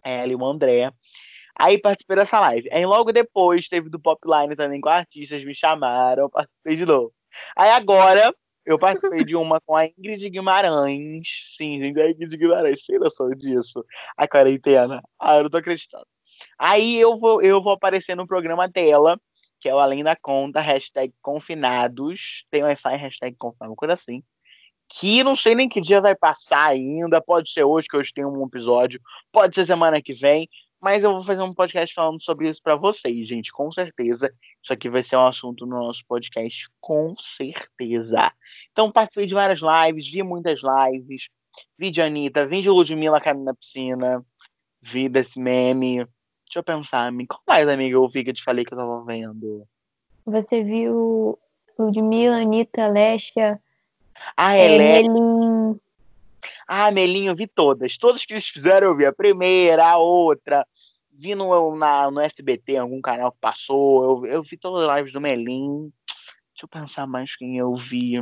[0.04, 0.92] Ela e o André.
[1.58, 2.70] Aí participei dessa live.
[2.70, 7.12] Aí logo depois teve do Popline também com artistas, me chamaram, participei de novo.
[7.56, 8.32] Aí agora
[8.64, 11.26] eu participei de uma com a Ingrid Guimarães.
[11.56, 13.84] Sim, gente, a Ingrid Guimarães, sem noção disso.
[14.16, 15.02] A quarentena.
[15.18, 16.06] Ah, eu não tô acreditando.
[16.56, 19.18] Aí eu vou, eu vou aparecer no programa dela,
[19.60, 22.44] que é o Além da Conta, hashtag confinados.
[22.50, 24.22] Tem Wi-Fi, hashtag confinados, uma coisa assim.
[24.88, 27.20] Que não sei nem que dia vai passar ainda.
[27.20, 29.00] Pode ser hoje, que hoje tem um episódio.
[29.32, 30.48] Pode ser semana que vem.
[30.80, 34.32] Mas eu vou fazer um podcast falando sobre isso para vocês, gente, com certeza.
[34.62, 38.30] Isso aqui vai ser um assunto no nosso podcast, com certeza.
[38.70, 41.28] Então, participei de várias lives, vi muitas lives.
[41.78, 44.24] Vi de Anitta, vi de Ludmilla caindo na piscina.
[44.82, 46.06] Vi desse meme.
[46.46, 47.34] Deixa eu pensar, amiga.
[47.34, 49.66] Qual mais, amiga, eu vi que eu te falei que eu tava vendo?
[50.24, 51.38] Você viu
[51.78, 53.60] Ludmilla, Anitta, Lesha,
[54.36, 55.02] Ah, é, Elé.
[55.02, 55.80] Melim.
[56.66, 57.96] Ah, Melinho, eu vi todas.
[57.98, 59.06] Todas que eles fizeram, eu vi.
[59.06, 60.66] A primeira, a outra.
[61.12, 64.26] Vi no, na, no SBT, algum canal que passou.
[64.26, 65.92] Eu, eu vi todas as lives do Melim.
[66.52, 68.18] Deixa eu pensar mais quem eu vi.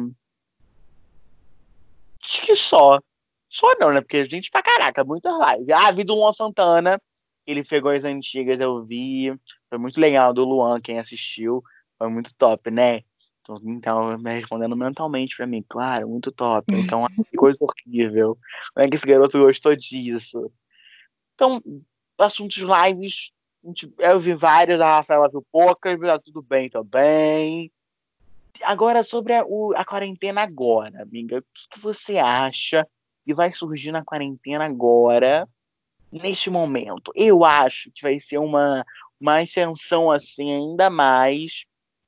[2.22, 3.00] Acho que só.
[3.48, 4.00] Só não, né?
[4.00, 5.68] Porque a gente pra caraca, muitas lives.
[5.70, 7.00] Ah, vi do Luan Santana.
[7.46, 9.34] Ele pegou as antigas, eu vi.
[9.68, 11.62] Foi muito legal do Luan, quem assistiu.
[11.98, 13.02] Foi muito top, né?
[13.42, 16.64] Então, então me respondendo mentalmente pra mim, claro, muito top.
[16.74, 18.38] Então, coisa horrível.
[18.74, 20.50] Como é que esse garoto gostou disso?
[21.34, 21.62] Então,
[22.18, 23.30] assuntos lives.
[23.98, 27.70] Eu vi vários, a Rafaela viu poucas, mas tá tudo bem também.
[28.62, 31.38] Agora, sobre a, o- a quarentena agora, amiga.
[31.38, 32.86] O que, que você acha
[33.24, 35.48] que vai surgir na quarentena agora,
[36.22, 37.12] neste momento?
[37.14, 38.84] Eu acho que vai ser uma,
[39.20, 41.64] uma ascensão, assim, ainda mais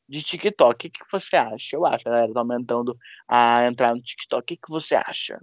[0.08, 0.74] de TikTok.
[0.74, 1.74] O que, que você acha?
[1.74, 2.96] Eu acho a galera tá aumentando
[3.28, 4.42] a entrar no TikTok.
[4.42, 5.40] O que, que você acha?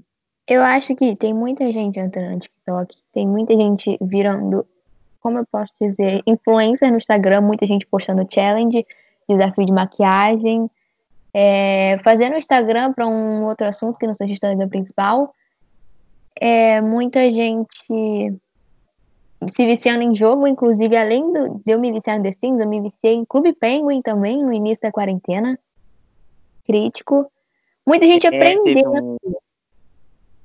[0.47, 4.65] Eu acho que tem muita gente entrando no TikTok, tem muita gente virando,
[5.21, 8.85] como eu posso dizer, influencer no Instagram, muita gente postando challenge,
[9.27, 10.69] desafio de maquiagem,
[11.33, 15.33] é, fazendo o Instagram para um outro assunto que não seja o Instagram principal.
[16.39, 18.33] É, muita gente
[19.49, 22.69] se viciando em jogo, inclusive além do, de eu me viciar no The Sims, eu
[22.69, 25.57] me viciei em Clube Penguin também no início da quarentena.
[26.65, 27.31] Crítico.
[27.85, 29.17] Muita gente É, aprendeu um.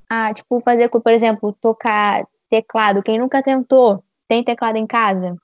[0.08, 3.02] a, tipo, fazer, por exemplo, tocar teclado.
[3.02, 5.36] Quem nunca tentou, tem teclado em casa?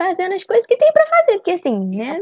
[0.00, 2.20] Fazendo as coisas que tem pra fazer, porque assim, né?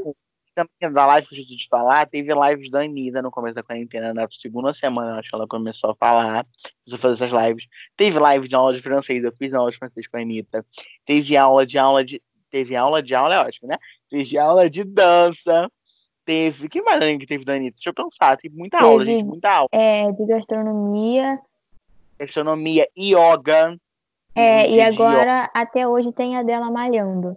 [0.54, 4.14] Também da live que eu te falar, teve lives da Anitta no começo da quarentena,
[4.14, 6.46] na segunda semana, acho que ela começou a falar,
[6.84, 7.64] começou a fazer essas lives.
[7.96, 10.64] Teve live de aula de francês, eu fiz aula de francês com a Anitta.
[11.04, 12.22] Teve aula de aula de.
[12.50, 13.78] Teve aula de aula, é ótimo, né?
[14.08, 15.68] Teve aula de dança.
[16.24, 16.68] Teve.
[16.68, 17.76] Que mais que teve da Anitta?
[17.76, 19.68] Deixa eu pensar, teve muita aula, Teve gente, muita aula.
[19.72, 21.38] é, de gastronomia.
[22.18, 23.76] Gastronomia, yoga.
[24.36, 27.36] É, e de agora, até hoje, tem a dela malhando.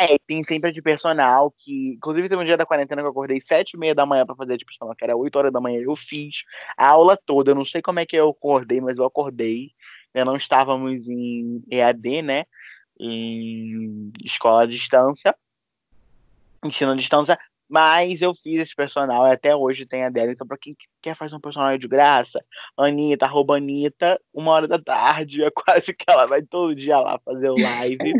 [0.00, 1.94] É, tem sempre a de personal, que.
[1.94, 4.34] Inclusive, teve um dia da quarentena que eu acordei sete e meia da manhã pra
[4.34, 5.80] fazer a de personal, que era oito horas da manhã.
[5.80, 6.44] Eu fiz
[6.76, 7.50] a aula toda.
[7.52, 9.72] Eu não sei como é que eu acordei, mas eu acordei.
[10.12, 12.44] Eu não estávamos em EAD, né?
[12.98, 15.34] Em escola à distância,
[16.64, 17.38] ensino à distância.
[17.68, 20.30] Mas eu fiz esse personal e até hoje tem a dela.
[20.30, 22.42] Então, pra quem quer fazer um personal de graça,
[22.76, 27.18] Anitta, arroba Anitta, uma hora da tarde, é quase que ela vai todo dia lá
[27.24, 28.14] fazer o live.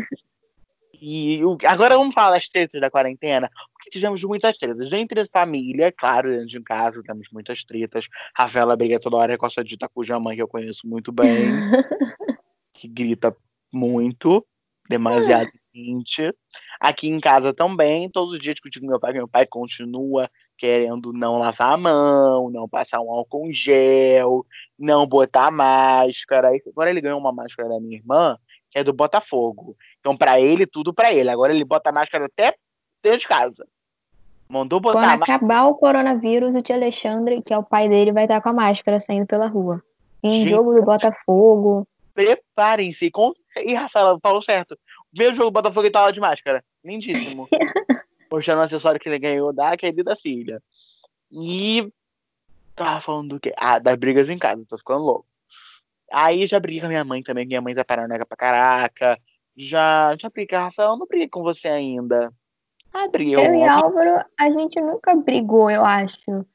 [1.01, 4.91] E o- agora vamos falar das tretas da quarentena, porque tivemos muitas tretas.
[4.91, 8.07] Entre a família, claro, dentro de casa temos muitas tretas.
[8.35, 11.51] Rafaela briga toda hora com a sua dita cuja mãe, que eu conheço muito bem,
[12.73, 13.35] que grita
[13.71, 14.45] muito,
[14.89, 16.33] demasiado gente.
[16.79, 20.29] Aqui em casa também, todos os dias discutindo com meu pai, que meu pai continua
[20.57, 24.43] querendo não lavar a mão, não passar um álcool em gel,
[24.77, 26.49] não botar máscara.
[26.67, 28.35] Agora ele ganhou uma máscara da minha irmã,
[28.77, 29.75] é do Botafogo.
[29.99, 31.29] Então, para ele, tudo para ele.
[31.29, 32.55] Agora ele bota máscara até
[33.01, 33.67] dentro de casa.
[34.47, 38.23] Mandou botar Quando acabar o coronavírus, o tio Alexandre, que é o pai dele, vai
[38.23, 39.83] estar com a máscara saindo pela rua.
[40.23, 41.87] Em Gente, jogo do Botafogo.
[42.13, 43.09] Preparem-se.
[43.09, 43.33] Com...
[43.57, 44.77] E Rafaela falou certo.
[45.13, 46.63] O jogo do Botafogo e tava de máscara.
[46.83, 47.47] Lindíssimo.
[48.31, 50.61] Mostrando o acessório que ele ganhou da querida filha.
[51.31, 51.91] E.
[52.75, 53.53] Tava falando do quê?
[53.57, 54.63] Ah, das brigas em casa.
[54.69, 55.26] Tô ficando louco.
[56.11, 59.19] Aí já briguei com a minha mãe também, minha mãe tá paranoica pra caraca.
[59.55, 62.31] Já, já briguei, Rafael, eu não briguei com você ainda.
[62.93, 63.35] Ah, briguei.
[63.35, 66.45] Eu e Álvaro, a gente nunca brigou, eu acho.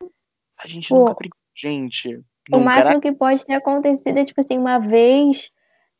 [0.58, 2.16] A gente Pô, nunca brigou, gente.
[2.50, 5.50] O nunca máximo que pode ter acontecido é, tipo assim, uma vez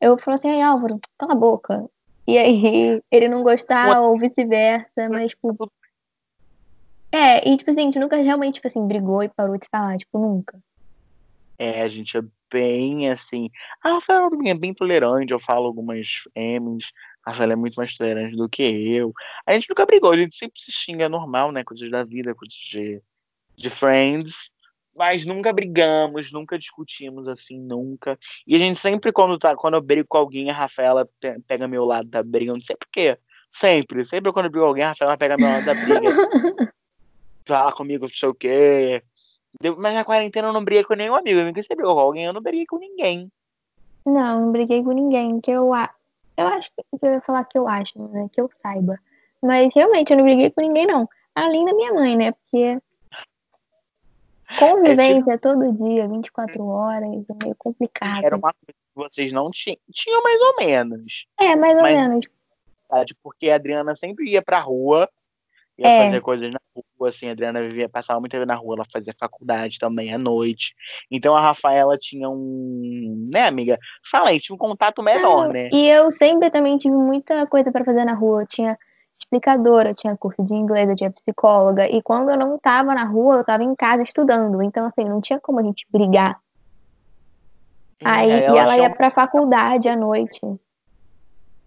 [0.03, 1.89] eu falo assim, ai, Álvaro, cala a boca.
[2.27, 5.71] E aí ele não gostar ou vice-versa, mas, tipo.
[7.09, 9.97] É, e tipo assim, a gente nunca realmente, tipo assim, brigou e parou de falar,
[9.97, 10.59] tipo, nunca.
[11.63, 12.21] É, a gente é
[12.51, 13.49] bem assim.
[13.81, 16.83] A Rafaela é bem tolerante, eu falo algumas M's.
[17.25, 19.13] A Rafaela é muito mais tolerante do que eu.
[19.47, 21.63] A gente nunca brigou, a gente sempre se xinga normal, né?
[21.63, 23.01] Coisas da vida, coisas de,
[23.55, 24.51] de friends.
[24.97, 28.19] Mas nunca brigamos, nunca discutimos assim, nunca.
[28.45, 31.07] E a gente sempre, quando, tá, quando eu brigo com alguém, a Rafaela
[31.47, 32.51] pega meu lado da briga.
[32.51, 33.17] Eu não sei porquê.
[33.53, 34.05] Sempre.
[34.05, 36.09] Sempre quando eu brigo com alguém, a Rafaela pega meu lado da briga.
[37.47, 39.01] Fala comigo, não sei o quê
[39.77, 41.39] mas na quarentena eu não briguei com nenhum amigo.
[41.39, 43.31] Eu você brigou com alguém, eu não briguei com ninguém.
[44.05, 45.39] Não, não briguei com ninguém.
[45.39, 45.71] Que eu,
[46.37, 48.27] eu acho que eu ia falar que eu acho, né?
[48.31, 48.99] Que eu saiba.
[49.41, 51.07] Mas realmente eu não briguei com ninguém, não.
[51.35, 52.31] Além da minha mãe, né?
[52.31, 52.79] Porque
[54.59, 55.39] convivência é, tipo...
[55.39, 58.23] todo dia, 24 horas, é meio complicado.
[58.23, 59.77] Era uma coisa que vocês não tinham.
[59.91, 61.25] Tinham mais ou menos.
[61.39, 62.25] É, mais ou mas, menos.
[63.23, 65.09] Porque a Adriana sempre ia pra rua
[65.77, 66.05] ia é.
[66.05, 69.15] fazer coisas na rua, assim, a Adriana vivia, passava muito tempo na rua, ela fazia
[69.19, 70.75] faculdade também à noite.
[71.09, 73.77] Então a Rafaela tinha um, né, amiga?
[74.09, 75.69] Fala aí, tinha um contato menor, né?
[75.71, 78.43] E eu sempre também tive muita coisa para fazer na rua.
[78.43, 78.77] Eu tinha
[79.19, 81.89] explicadora, eu tinha curso de inglês, eu tinha psicóloga.
[81.89, 84.61] E quando eu não tava na rua, eu tava em casa estudando.
[84.61, 86.39] Então, assim, não tinha como a gente brigar.
[88.03, 90.39] Aí, ela e ela ia pra faculdade à noite.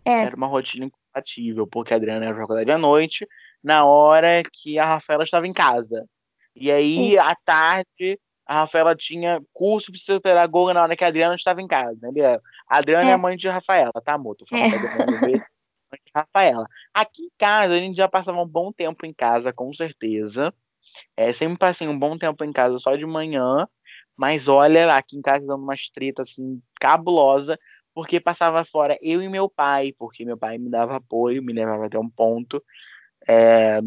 [0.05, 0.23] É.
[0.23, 3.27] Era uma rotina incompatível, porque a Adriana ia pra faculdade à noite,
[3.67, 6.09] na hora que a Rafaela estava em casa.
[6.55, 11.35] E aí, à tarde, a Rafaela tinha curso de psicopedagoga na hora que a Adriana
[11.35, 11.99] estava em casa.
[12.01, 12.39] Né?
[12.71, 13.13] A Adriana é.
[13.15, 14.37] é mãe de Rafaela, tá, amor?
[14.37, 14.77] Tô falando é.
[14.77, 16.67] Adriana mãe de Rafaela.
[16.95, 20.55] Aqui em casa, a gente já passava um bom tempo em casa, com certeza.
[21.17, 23.67] É, sempre passei um bom tempo em casa só de manhã.
[24.17, 27.59] Mas olha, aqui em casa dando umas tretas assim, cabulosa,
[27.93, 31.87] porque passava fora eu e meu pai, porque meu pai me dava apoio, me levava
[31.87, 32.63] até um ponto
[33.27, 33.81] é,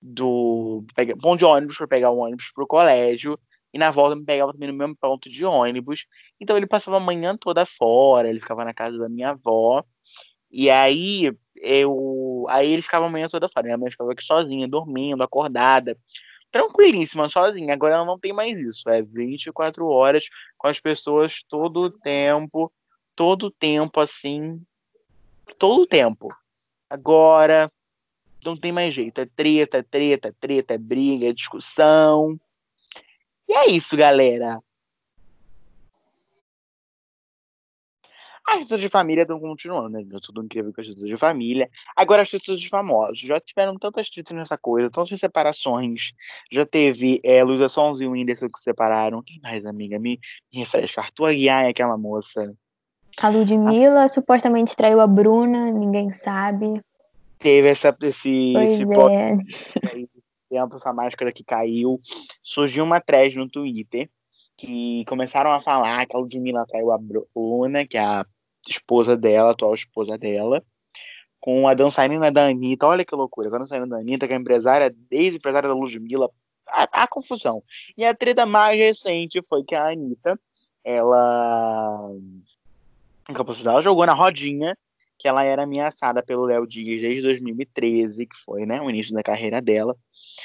[0.00, 0.84] do
[1.22, 3.38] ponto de ônibus para pegar o ônibus para o colégio
[3.72, 6.06] e na volta me pegava também no mesmo ponto de ônibus.
[6.40, 9.82] Então ele passava a manhã toda fora, ele ficava na casa da minha avó.
[10.48, 13.64] E aí eu, aí ele ficava a manhã toda fora.
[13.64, 15.98] Minha mãe ficava aqui sozinha, dormindo, acordada,
[16.52, 17.74] tranquilíssima, sozinha.
[17.74, 18.88] Agora ela não tem mais isso.
[18.88, 22.72] É 24 horas com as pessoas todo o tempo,
[23.16, 24.62] todo o tempo assim,
[25.58, 26.32] todo o tempo.
[26.88, 27.68] Agora
[28.44, 29.20] não tem mais jeito.
[29.20, 32.38] É treta, é treta, é treta, é briga, é discussão.
[33.48, 34.60] E é isso, galera.
[38.46, 40.04] As tretas de família estão continuando, né?
[40.22, 41.70] Tudo incrível com as tretas de família.
[41.96, 43.18] Agora as tretas de famosos.
[43.18, 46.12] Já tiveram tantas tretas nessa coisa, tantas separações.
[46.52, 49.22] Já teve é, Luísa Sons e o Whindersson que se separaram.
[49.22, 49.98] Quem mais, amiga?
[49.98, 50.20] Me,
[50.52, 51.00] me refresca.
[51.00, 52.54] Arthur Aguiar é aquela moça.
[53.18, 54.08] A Ludmilla a...
[54.08, 56.82] supostamente traiu a Bruna, ninguém sabe
[57.44, 58.86] teve essa, esse, esse é.
[60.48, 62.00] tempo, essa máscara que caiu.
[62.42, 64.08] Surgiu uma thread no Twitter
[64.56, 68.24] que começaram a falar que a Ludmilla traiu a Bruna, que é a
[68.66, 70.64] esposa dela, a atual esposa dela,
[71.38, 72.86] com a dançarina da Anitta.
[72.86, 76.30] Olha que loucura, a dançarina da Anitta, que é empresária, desde empresária da Ludmilla,
[76.66, 77.62] a, a confusão.
[77.94, 80.40] E a treta mais recente foi que a Anitta,
[80.82, 82.10] ela,
[83.28, 84.74] ela jogou na rodinha
[85.18, 89.22] que ela era ameaçada pelo Léo Dias desde 2013, que foi né, o início da
[89.22, 89.96] carreira dela.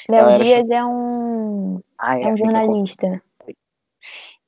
[0.08, 0.76] Léo Dias era...
[0.76, 3.24] é um, ah, é, é um jornalista.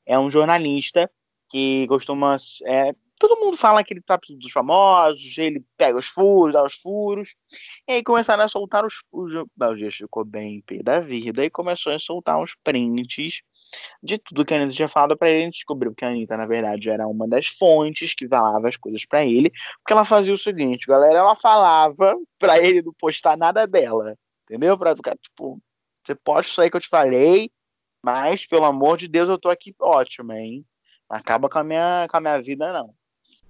[0.06, 1.12] É um jornalista
[1.50, 2.38] que costuma.
[2.66, 6.76] É, todo mundo fala que ele tá dos famosos, ele pega os furos, dá os
[6.76, 7.36] furos.
[7.88, 9.02] E aí começaram a soltar os.
[9.12, 13.42] os o Léo Dias ficou bem pé da vida e começou a soltar uns prints
[14.04, 16.38] de tudo que a Anitta tinha falado para ele, a gente descobriu que a Anitta,
[16.38, 20.34] na verdade, era uma das fontes que falava as coisas para ele, porque ela fazia
[20.34, 24.78] o seguinte, galera, ela falava para ele não postar nada dela, entendeu?
[24.78, 25.62] Pra ficar, tipo,
[26.06, 27.52] Você pode sair que eu te falei,
[28.04, 30.66] mas, pelo amor de Deus, eu tô aqui ótimo, hein?
[31.10, 32.94] Acaba com a minha, com a minha vida, não.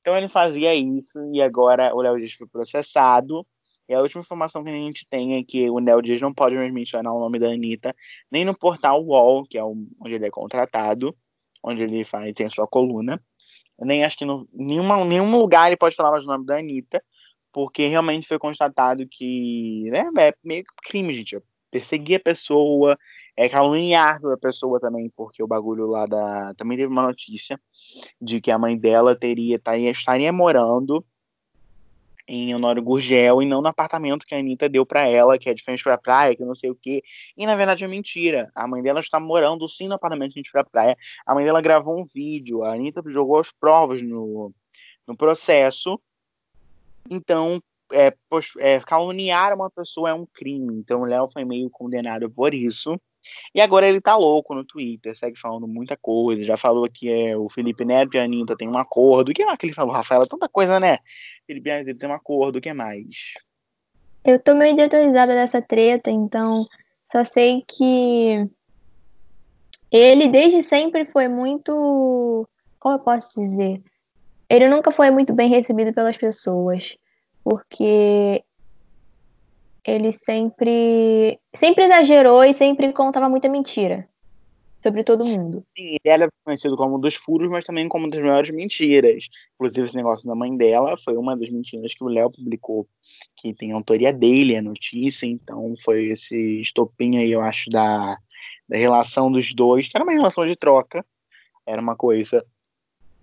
[0.01, 3.45] Então ele fazia isso e agora o Léo Dias foi processado.
[3.91, 6.55] E a última informação que a gente tem é que o Léo Dias não pode
[6.55, 7.93] mais mencionar o nome da Anitta,
[8.31, 11.13] nem no portal UOL, que é onde ele é contratado,
[11.61, 13.21] onde ele faz, tem sua coluna.
[13.77, 17.03] Nem acho que em nenhum lugar ele pode falar mais o nome da Anitta,
[17.51, 21.37] porque realmente foi constatado que né, é meio crime, gente.
[21.69, 22.97] Perseguir a pessoa,
[23.35, 26.53] é caluniar a pessoa também, porque o bagulho lá da.
[26.53, 27.59] Também teve uma notícia
[28.21, 29.59] de que a mãe dela teria
[29.91, 31.05] estaria morando
[32.33, 35.53] em Honório Gurgel e não no apartamento que a Anitta deu para ela, que é
[35.53, 37.03] de frente pra praia, que não sei o quê.
[37.35, 38.49] E na verdade é mentira.
[38.55, 40.97] A mãe dela está morando sim no apartamento de frente pra praia.
[41.25, 44.53] A mãe dela gravou um vídeo, a Anitta jogou as provas no,
[45.05, 45.99] no processo.
[47.09, 48.13] Então, é,
[48.59, 50.73] é, caluniar uma pessoa é um crime.
[50.75, 52.97] Então o Léo foi meio condenado por isso.
[53.53, 56.43] E agora ele tá louco no Twitter, segue falando muita coisa.
[56.43, 59.29] Já falou que é, o Felipe Neto e a Anitta tem um acordo.
[59.29, 60.27] O que mais que ele falou, Rafaela?
[60.27, 60.97] Tanta coisa, né?
[61.45, 63.33] Felipe Neto tem um acordo, o que mais?
[64.23, 66.65] Eu tô meio desatualizada dessa treta, então
[67.11, 68.47] só sei que
[69.91, 72.47] ele desde sempre foi muito.
[72.79, 73.81] Como eu posso dizer?
[74.49, 76.97] Ele nunca foi muito bem recebido pelas pessoas
[77.43, 78.43] porque
[79.85, 84.07] ele sempre sempre exagerou e sempre contava muita mentira
[84.81, 85.63] sobre todo mundo.
[85.77, 89.27] Sim, ele era conhecido como um dos furos, mas também como uma das maiores mentiras.
[89.53, 92.87] Inclusive, esse negócio da mãe dela foi uma das mentiras que o Léo publicou,
[93.35, 98.17] que tem autoria dele, a notícia, então foi esse estopim aí, eu acho, da,
[98.67, 101.05] da relação dos dois, que era uma relação de troca,
[101.65, 102.43] era uma coisa.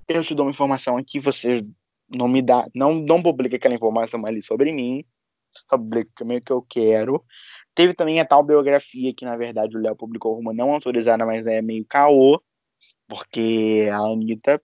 [0.09, 1.65] Eu te dou uma informação aqui, você
[2.09, 5.05] não me dá, não, não publica aquela informação ali sobre mim,
[5.69, 7.25] só publica meio que eu quero.
[7.75, 11.47] Teve também a tal biografia que, na verdade, o Léo publicou uma não autorizada, mas
[11.47, 12.43] é meio caô,
[13.09, 14.61] porque a Anitta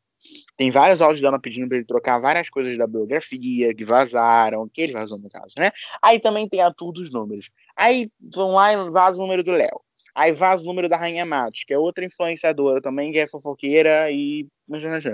[0.57, 4.81] tem vários áudios dela pedindo pra ele trocar várias coisas da biografia que vazaram, que
[4.81, 5.71] ele vazou no caso, né?
[6.03, 7.51] Aí também tem a tour dos números.
[7.77, 9.81] Aí vão lá e vaza o número do Léo.
[10.15, 14.11] Aí vaza o número da Rainha Matos, que é outra influenciadora também, que é fofoqueira
[14.11, 14.47] e.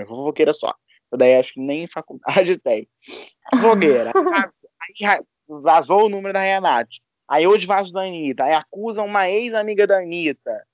[0.07, 0.73] Fofoqueira só.
[1.17, 2.87] Daí acho que nem faculdade tem.
[3.59, 4.11] Fogueira.
[5.03, 5.23] aí
[5.59, 7.01] vazou o número da Renate.
[7.27, 8.43] Aí hoje vaza da Anitta.
[8.43, 10.65] Aí acusam uma ex-amiga da Anitta.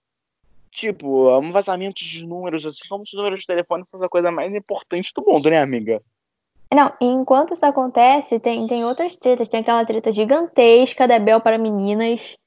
[0.72, 4.10] Tipo, é um vazamento de números, assim, como se os números de telefone fosse a
[4.10, 6.02] coisa mais importante do mundo, né, amiga?
[6.74, 9.50] Não, enquanto isso acontece, tem, tem outras tretas.
[9.50, 12.38] Tem aquela treta gigantesca da Bel para meninas.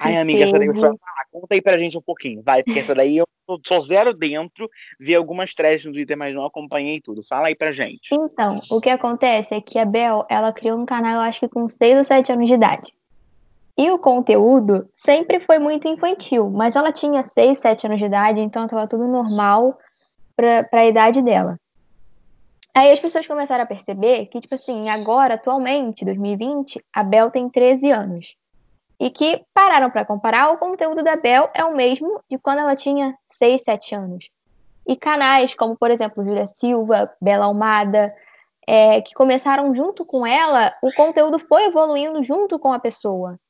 [0.00, 1.26] Ai, amiga, essa daí você vai falar.
[1.30, 3.26] Conta aí pra gente um pouquinho, vai, porque essa daí eu
[3.66, 7.22] sou zero dentro, vi algumas threads no Twitter, mas não acompanhei tudo.
[7.22, 8.10] Fala aí pra gente.
[8.12, 11.48] Então, o que acontece é que a Bel, ela criou um canal, eu acho que
[11.48, 12.92] com 6 ou 7 anos de idade.
[13.76, 18.40] E o conteúdo sempre foi muito infantil, mas ela tinha 6, 7 anos de idade,
[18.40, 19.78] então tava tudo normal
[20.36, 21.58] pra, pra idade dela.
[22.74, 27.48] Aí as pessoas começaram a perceber que, tipo assim, agora, atualmente, 2020, a Bel tem
[27.48, 28.34] 13 anos
[29.02, 32.76] e que pararam para comparar, o conteúdo da Bel é o mesmo de quando ela
[32.76, 34.30] tinha 6, 7 anos.
[34.86, 38.14] E canais como, por exemplo, Júlia Silva, Bela Almada,
[38.64, 43.40] é, que começaram junto com ela, o conteúdo foi evoluindo junto com a pessoa.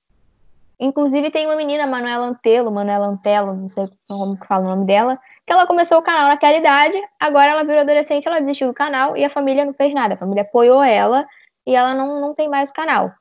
[0.81, 4.87] Inclusive tem uma menina, Manuela Antelo, Manuela Antelo, não sei como que fala o nome
[4.87, 8.75] dela, que ela começou o canal naquela idade, agora ela virou adolescente, ela desistiu do
[8.75, 10.15] canal e a família não fez nada.
[10.15, 11.27] A família apoiou ela
[11.67, 13.13] e ela não, não tem mais o canal.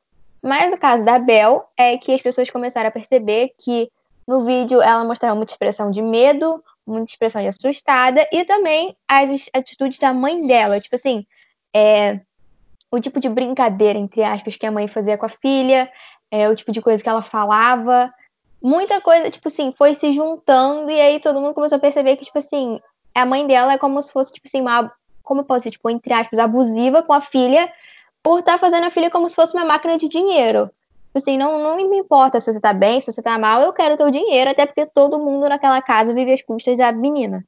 [0.42, 3.92] Mas o caso da Bel é que as pessoas começaram a perceber que
[4.28, 9.50] no vídeo ela mostrava muita expressão de medo, muita expressão de assustada e também as
[9.54, 10.80] atitudes da mãe dela.
[10.80, 11.26] Tipo assim,
[11.76, 12.20] é,
[12.90, 15.92] o tipo de brincadeira, entre aspas, que a mãe fazia com a filha,
[16.32, 18.12] é, o tipo de coisa que ela falava.
[18.62, 22.26] Muita coisa, tipo assim, foi se juntando e aí todo mundo começou a perceber que,
[22.26, 22.80] tipo assim,
[23.14, 24.92] a mãe dela é como se fosse, tipo assim, uma.
[25.24, 27.72] Como pode ser, tipo, entre aspas, abusiva com a filha
[28.24, 30.70] por estar tá fazendo a filha como se fosse uma máquina de dinheiro.
[31.14, 33.98] Assim, não, não me importa se você tá bem, se você tá mal, eu quero
[33.98, 37.46] teu dinheiro, até porque todo mundo naquela casa vive às custas da menina.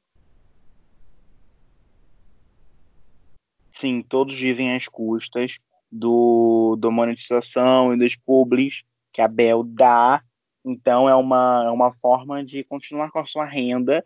[3.74, 5.58] Sim, todos vivem às custas
[5.90, 10.22] do, do monetização e dos publis que a Bel dá.
[10.64, 14.04] Então é uma, é uma forma de continuar com a sua renda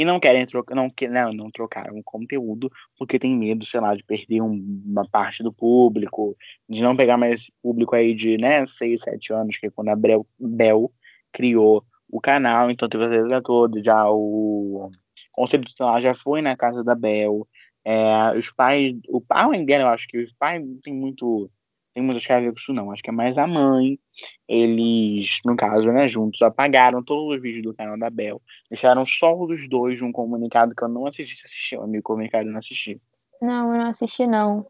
[0.00, 3.94] e não querem trocar, não, não, não trocaram o conteúdo porque tem medo, sei lá,
[3.94, 6.34] de perder um, uma parte do público,
[6.66, 9.90] de não pegar mais esse público aí de, né, 6, 7 anos, que é quando
[9.90, 10.90] a Bel, Bel
[11.30, 14.90] criou o canal, então teve certeza toda, já o
[15.32, 17.46] conselho tutelar já foi na casa da Bel,
[17.84, 21.50] é, os pais, o pai dela, eu acho que os pais tem muito
[21.92, 22.90] tem muitas ver com isso, não.
[22.90, 23.98] Acho que é mais a mãe.
[24.46, 28.40] Eles, no caso, né, juntos, apagaram todos os vídeos do canal da Bel.
[28.70, 31.44] Deixaram só os dois num comunicado que eu não assisti.
[31.44, 33.00] Assisti, o amigo comunicado eu não assisti.
[33.42, 34.66] Não, eu não assisti, não.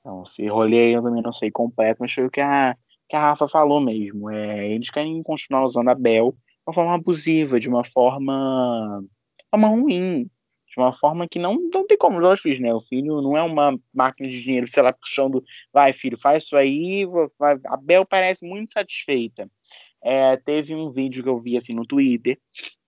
[0.00, 2.76] Então, se rolei, eu também não sei completo, mas foi o que a,
[3.08, 4.30] que a Rafa falou mesmo.
[4.30, 9.04] É, eles querem continuar usando a Bel de uma forma abusiva, de uma forma,
[9.50, 10.30] forma ruim,
[10.76, 12.72] de uma forma que não, não tem como os filhos, né?
[12.74, 16.54] O filho não é uma máquina de dinheiro, sei lá, puxando, vai, filho, faz isso
[16.54, 17.06] aí.
[17.38, 17.58] Vai.
[17.66, 19.50] A Bel parece muito satisfeita.
[20.02, 22.38] É, teve um vídeo que eu vi assim no Twitter,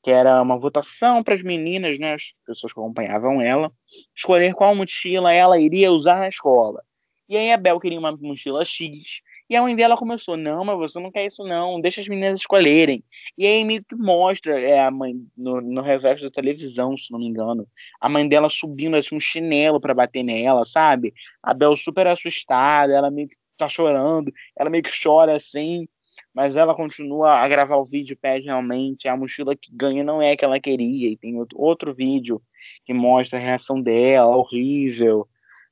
[0.02, 3.72] que era uma votação para as meninas, né, as pessoas que acompanhavam ela,
[4.14, 6.84] escolher qual mochila ela iria usar na escola.
[7.26, 9.22] E aí a Bel queria uma mochila X.
[9.48, 12.40] E a mãe dela começou, não, mas você não quer isso não, deixa as meninas
[12.40, 13.02] escolherem.
[13.36, 17.26] E aí me mostra é, a mãe, no, no reverso da televisão, se não me
[17.26, 17.66] engano,
[17.98, 21.14] a mãe dela subindo assim um chinelo para bater nela, sabe?
[21.42, 25.88] A Bel super assustada, ela meio que tá chorando, ela meio que chora assim,
[26.34, 30.32] mas ela continua a gravar o vídeo, pede realmente, a mochila que ganha não é
[30.32, 32.42] a que ela queria, e tem outro, outro vídeo
[32.84, 35.26] que mostra a reação dela, horrível,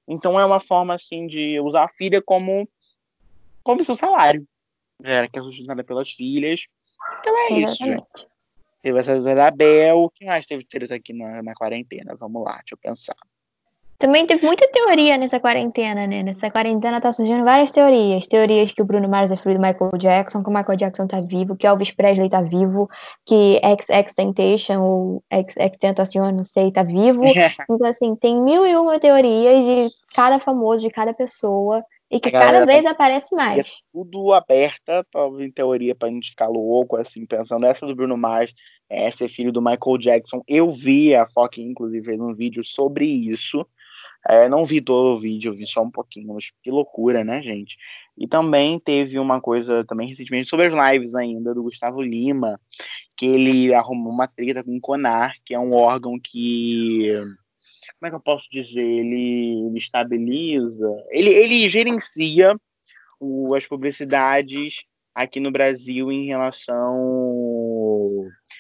[0.09, 2.69] então é uma forma assim de usar a filha como
[3.67, 4.47] como seu salário.
[5.03, 6.69] Era que é sustentada pelas filhas.
[7.19, 7.73] Então é Exatamente.
[7.73, 8.29] isso, gente.
[8.81, 9.99] Teve essa da Bel.
[9.99, 12.15] O que mais teve treta aqui na, na quarentena?
[12.15, 13.17] Vamos lá, deixa eu pensar.
[13.99, 16.23] Também teve muita teoria nessa quarentena, né?
[16.23, 18.27] Nessa quarentena tá surgindo várias teorias.
[18.27, 21.21] Teorias que o Bruno Mars é filho do Michael Jackson, que o Michael Jackson tá
[21.21, 22.89] vivo, que Elvis Presley tá vivo,
[23.25, 27.23] que XX Temptation ou XX Tentacion, não sei, tá vivo.
[27.69, 32.31] então, assim, tem mil e uma teorias de cada famoso, de cada pessoa, e que
[32.31, 32.91] cada vez tá...
[32.91, 33.67] aparece mais.
[33.67, 35.05] É tudo aberta,
[35.41, 37.67] em teoria, pra gente ficar louco, assim, pensando.
[37.67, 38.55] Essa do Bruno Mars
[38.89, 40.43] é ser filho do Michael Jackson.
[40.47, 43.67] Eu vi, a Fox, inclusive, fez um vídeo sobre isso
[44.29, 47.77] é, não vi todo o vídeo, vi só um pouquinho, mas que loucura, né, gente?
[48.19, 52.61] E também teve uma coisa também recentemente sobre as lives ainda do Gustavo Lima,
[53.17, 57.13] que ele arrumou uma treta com o CONAR, que é um órgão que
[57.99, 58.81] como é que eu posso dizer?
[58.81, 62.57] Ele, ele estabiliza, ele, ele gerencia
[63.21, 64.85] o, as publicidades
[65.15, 66.77] aqui no Brasil em relação.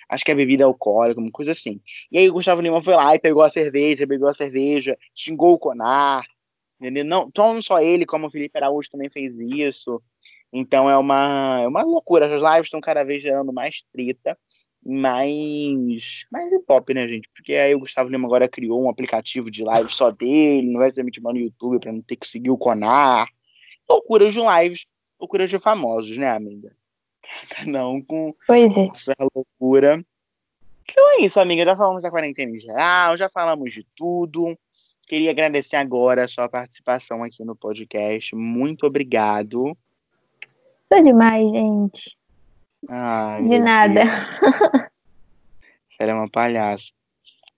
[0.08, 1.80] Acho que é bebida alcoólica, uma coisa assim.
[2.10, 5.52] E aí o Gustavo Lima foi lá e pegou a cerveja, bebeu a cerveja, xingou
[5.52, 6.24] o Conar.
[6.80, 7.04] Entendeu?
[7.04, 10.02] Não, não só ele, como o Felipe Araújo também fez isso.
[10.52, 12.26] Então é uma, é uma loucura.
[12.26, 14.38] As lives estão cada vez gerando mais treta,
[14.86, 17.28] mais, mais hip hop, né, gente?
[17.34, 20.90] Porque aí o Gustavo Lima agora criou um aplicativo de live só dele, não vai
[20.90, 23.28] ser mais no YouTube para não ter que seguir o Conar.
[23.88, 24.86] Loucuras de lives
[25.18, 26.74] loucura de famosos, né, amiga?
[27.66, 28.86] Não com pois é.
[28.86, 30.04] essa loucura.
[30.84, 31.64] Então é isso, amiga.
[31.64, 34.56] Já falamos da quarentena em geral, já falamos de tudo.
[35.06, 38.34] Queria agradecer agora a sua participação aqui no podcast.
[38.34, 39.76] Muito obrigado.
[40.88, 42.15] Foi demais, gente.
[42.88, 44.02] Ai, de nada.
[45.98, 46.92] Ela é uma palhaça.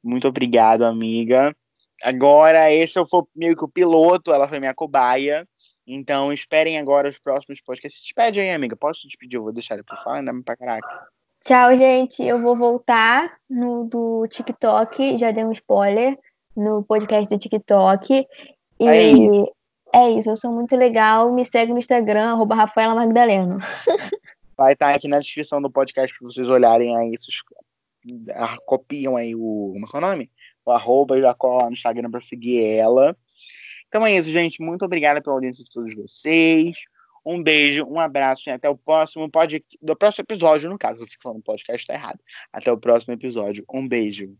[0.03, 1.55] Muito obrigado, amiga.
[2.03, 5.47] Agora, esse foi meio que o piloto, ela foi minha cobaia.
[5.87, 8.01] Então, esperem agora os próximos podcasts.
[8.01, 8.77] Se despede aí, amiga.
[8.77, 9.39] Posso te despedir?
[9.39, 11.09] Eu vou deixar ele por falar, ainda pra caraca.
[11.45, 12.23] Tchau, gente.
[12.23, 15.19] Eu vou voltar no do TikTok.
[15.19, 16.19] Já dei um spoiler
[16.55, 18.27] no podcast do TikTok.
[18.81, 19.53] E é isso.
[19.95, 20.31] é isso.
[20.31, 21.33] Eu sou muito legal.
[21.33, 23.57] Me segue no Instagram, arroba Rafaela Magdaleno.
[24.59, 27.17] Vai estar aqui na descrição do podcast para vocês olharem aí.
[27.17, 27.37] Vocês
[28.67, 29.73] copiam aí o.
[29.73, 30.31] Como é, é o nome?
[30.65, 33.17] O arroba cola no Instagram para seguir ela.
[33.87, 34.61] Então é isso, gente.
[34.61, 36.77] Muito obrigada pela audiência de todos vocês.
[37.25, 39.79] Um beijo, um abraço e até o próximo podcast.
[39.81, 42.19] Do próximo episódio, no caso, eu fico falando podcast, tá errado.
[42.53, 43.65] Até o próximo episódio.
[43.73, 44.37] Um beijo.